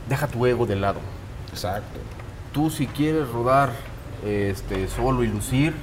[0.08, 1.00] deja tu ego de lado.
[1.50, 1.98] Exacto.
[2.52, 3.72] Tú si quieres rodar
[4.24, 5.74] este, solo y lucir,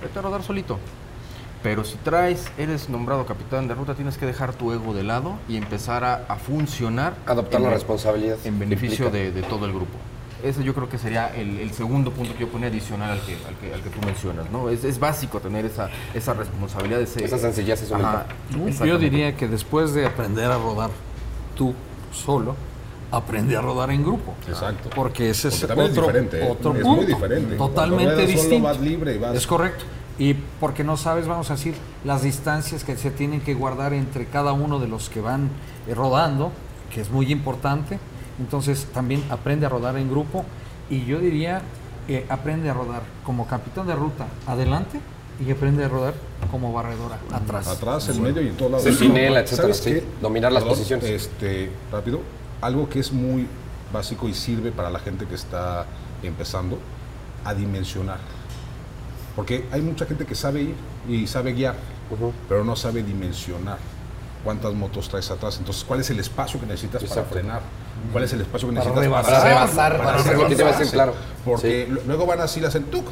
[0.00, 0.78] vete a rodar solito.
[1.62, 5.36] Pero si traes, eres nombrado capitán de ruta, tienes que dejar tu ego de lado
[5.48, 8.36] y empezar a, a funcionar Adoptar en la responsabilidad.
[8.44, 9.96] en beneficio de, de todo el grupo.
[10.42, 13.36] Ese yo creo que sería el, el segundo punto que yo ponía adicional al que,
[13.46, 14.70] al que, al que tú mencionas, ¿no?
[14.70, 17.88] Es, es básico tener esa, esa responsabilidad, ese, Esa sencillez
[18.84, 20.90] Yo diría que después de aprender a rodar
[21.56, 21.74] tú
[22.12, 22.56] solo,
[23.12, 24.34] aprende a rodar en grupo.
[24.48, 24.90] Exacto.
[24.94, 26.50] Porque ese es Porque también es otro, diferente, ¿eh?
[26.50, 26.96] otro Es punto.
[26.96, 27.56] muy diferente.
[27.56, 28.64] Totalmente distinto.
[28.64, 29.84] vas libre y vas- Es correcto.
[30.18, 34.26] Y porque no sabes, vamos a decir, las distancias que se tienen que guardar entre
[34.26, 35.48] cada uno de los que van
[35.86, 36.52] eh, rodando,
[36.92, 37.98] que es muy importante.
[38.38, 40.44] Entonces también aprende a rodar en grupo
[40.90, 41.62] y yo diría,
[42.08, 44.98] eh, aprende a rodar como capitán de ruta adelante
[45.44, 46.14] y aprende a rodar
[46.50, 47.66] como barredora atrás.
[47.68, 48.84] Atrás, en medio y en todos lados.
[48.84, 50.06] Sentinela, etcétera, ¿Sabes sí.
[50.20, 51.06] Dominar las posiciones.
[51.08, 52.20] Este, rápido,
[52.62, 53.46] algo que es muy
[53.92, 55.84] básico y sirve para la gente que está
[56.22, 56.78] empezando
[57.44, 58.18] a dimensionar.
[59.36, 60.74] Porque hay mucha gente que sabe ir
[61.08, 61.74] y sabe guiar,
[62.48, 63.78] pero no sabe dimensionar
[64.44, 65.56] cuántas motos traes atrás.
[65.58, 67.60] Entonces, ¿cuál es el espacio que necesitas para frenar?
[68.12, 69.32] ¿Cuál es el espacio que Para necesitas rebasar.
[69.32, 70.94] Para rebasar, para hacer hacer lo que te iba a decir, pase?
[70.96, 71.14] claro.
[71.44, 73.06] Porque lu- luego van así, hacen tuc.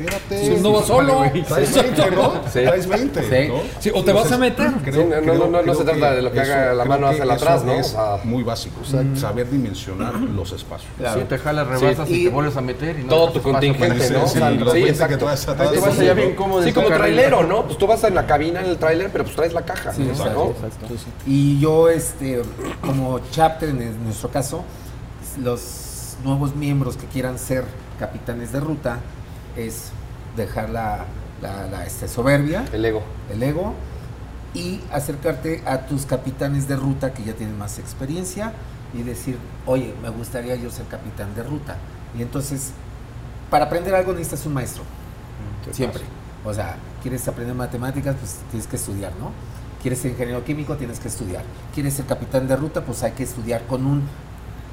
[0.00, 0.44] Espérate.
[0.56, 1.22] Sí, no vas solo.
[1.46, 2.32] Traes 20, ¿no?
[2.52, 2.60] Sí.
[2.64, 3.48] Traes 20, Sí.
[3.48, 3.60] ¿no?
[3.80, 4.72] Sí, o te vas a meter.
[4.84, 6.84] creo- Sí, no, no, no, no creo se trata de lo que eso- haga la
[6.84, 7.72] mano hacia atrás, ¿no?
[7.72, 8.80] Es O sea, muy básico,
[9.16, 10.90] saber dimensionar los espacios.
[10.98, 12.14] Sí, te jalas, rebasas Sí.
[12.14, 12.98] y, Y- te vuelves a meter.
[12.98, 14.04] Y no todo tu contingente, ¿no?
[14.04, 15.24] Sí, O sea, sí, los 20 que exacto.
[15.24, 15.68] traes atrás.
[15.70, 16.16] Ahí tú vas Sí, allá ¿no?
[16.22, 16.62] bien cómodo.
[16.62, 17.64] Sí, en como trailero, ¿no?
[17.64, 19.92] Pues tú vas en la cabina, en el trailer, pero pues traes la caja.
[19.92, 20.54] Sí, exacto.
[21.26, 22.42] Y yo, este,
[22.80, 24.64] como chapter, en nuestro caso,
[25.42, 27.64] los nuevos miembros que quieran ser
[27.98, 28.98] capitanes de ruta
[29.56, 29.90] es
[30.36, 31.04] dejar la,
[31.42, 33.02] la- la, este, soberbia, El ego.
[33.32, 33.74] el ego,
[34.54, 38.52] y acercarte a tus capitanes de ruta que ya tienen más experiencia
[38.92, 41.76] y decir, oye, me gustaría yo ser capitán de ruta.
[42.18, 42.72] Y entonces,
[43.48, 44.82] para aprender algo necesitas un maestro.
[45.72, 46.02] Siempre.
[46.44, 49.30] O sea, quieres aprender matemáticas, pues tienes que estudiar, ¿no?
[49.82, 51.42] Quieres ser ingeniero químico, tienes que estudiar.
[51.74, 54.02] Quieres ser capitán de ruta, pues hay que estudiar con un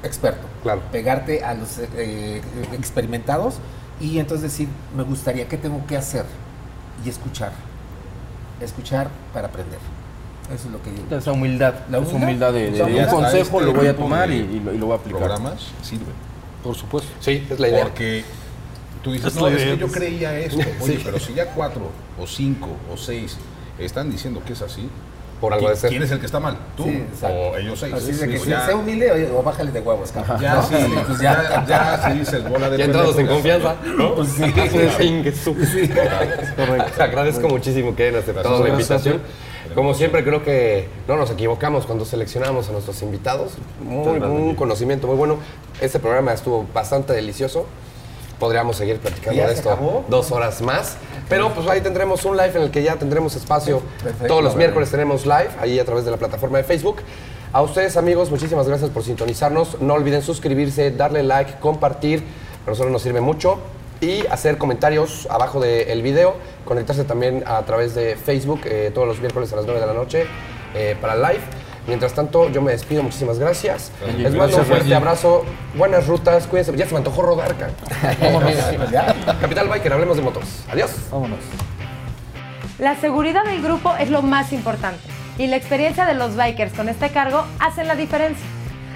[0.02, 0.46] experto.
[0.62, 0.80] Claro.
[0.90, 2.40] Pegarte a los eh,
[2.72, 3.54] experimentados
[4.00, 6.24] y entonces decir, me gustaría, ¿qué tengo que hacer?
[7.04, 7.52] Y escuchar.
[8.60, 9.78] Escuchar para aprender.
[10.52, 11.16] Eso es lo que yo.
[11.16, 12.22] Esa humildad, La esa humildad.
[12.28, 14.72] humildad de, de- Ya de un consejo este lo voy a tomar y, y lo,
[14.74, 15.20] y lo voy a aplicar.
[15.20, 16.14] Programas sirven.
[16.62, 17.10] Por supuesto.
[17.20, 17.82] Sí, es la idea.
[17.84, 18.24] Porque
[19.02, 20.58] tú dices, Es no, es que yo creía esto.
[20.80, 23.36] Oye, pero si ya cuatro o cinco o seis
[23.78, 24.88] están diciendo que es así,
[25.40, 25.90] Por algo de ¿quién, ser.
[25.90, 26.56] quién es el que está mal?
[26.76, 27.36] ¿Tú Sí, exacto.
[27.38, 27.94] o ellos seis?
[27.94, 30.40] Así de que sea, ya, sea humilde o bájale de huevos, cabrón.
[30.40, 30.62] ya, ¿no?
[30.64, 30.74] sí,
[31.06, 34.14] pues ya, ya se dice bola de Ya entrados en confianza, ¿no?
[34.16, 34.42] Pues sí.
[35.44, 37.02] Su- Correcto.
[37.02, 39.20] Agradezco muchísimo que hayan aceptado la invitación.
[39.74, 43.52] Como siempre, creo que no nos equivocamos cuando seleccionamos a nuestros invitados.
[43.82, 45.36] Muy, un conocimiento muy bueno.
[45.80, 47.66] Este programa estuvo bastante delicioso.
[48.38, 50.04] Podríamos seguir platicando ¿Ya de esto acabó?
[50.08, 50.96] dos horas más.
[51.28, 53.82] Pero pues ahí tendremos un live en el que ya tendremos espacio.
[54.02, 54.26] Perfecto.
[54.28, 57.02] Todos los miércoles tenemos live ahí a través de la plataforma de Facebook.
[57.52, 59.80] A ustedes amigos, muchísimas gracias por sintonizarnos.
[59.80, 62.22] No olviden suscribirse, darle like, compartir.
[62.66, 63.58] A nosotros nos sirve mucho.
[64.00, 66.34] Y hacer comentarios abajo del video.
[66.64, 69.94] Conectarse también a través de Facebook eh, todos los miércoles a las 9 de la
[69.94, 70.26] noche
[70.74, 71.40] eh, para el live.
[71.88, 73.02] Mientras tanto, yo me despido.
[73.02, 73.90] Muchísimas gracias.
[74.16, 75.44] Les mando un fuerte abrazo.
[75.74, 76.46] Buenas rutas.
[76.46, 76.76] Cuídense.
[76.76, 77.56] Ya se me antojó rodar.
[79.40, 80.44] Capital Biker, hablemos de motos.
[80.70, 80.90] Adiós.
[81.10, 81.38] Vámonos.
[82.78, 85.00] La seguridad del grupo es lo más importante
[85.38, 88.46] y la experiencia de los bikers con este cargo hacen la diferencia.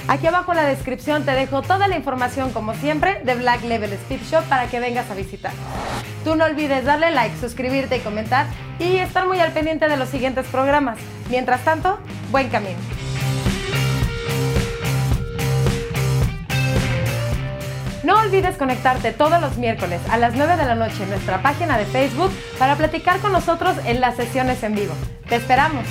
[0.08, 3.92] Aquí abajo en la descripción te dejo toda la información como siempre de Black Level
[3.92, 5.52] Speed Shop para que vengas a visitar.
[6.24, 8.46] Tú no olvides darle like, suscribirte y comentar
[8.78, 10.98] y estar muy al pendiente de los siguientes programas.
[11.30, 11.98] Mientras tanto,
[12.30, 12.78] buen camino.
[18.02, 21.78] No olvides conectarte todos los miércoles a las 9 de la noche en nuestra página
[21.78, 24.94] de Facebook para platicar con nosotros en las sesiones en vivo.
[25.28, 25.86] ¡Te esperamos!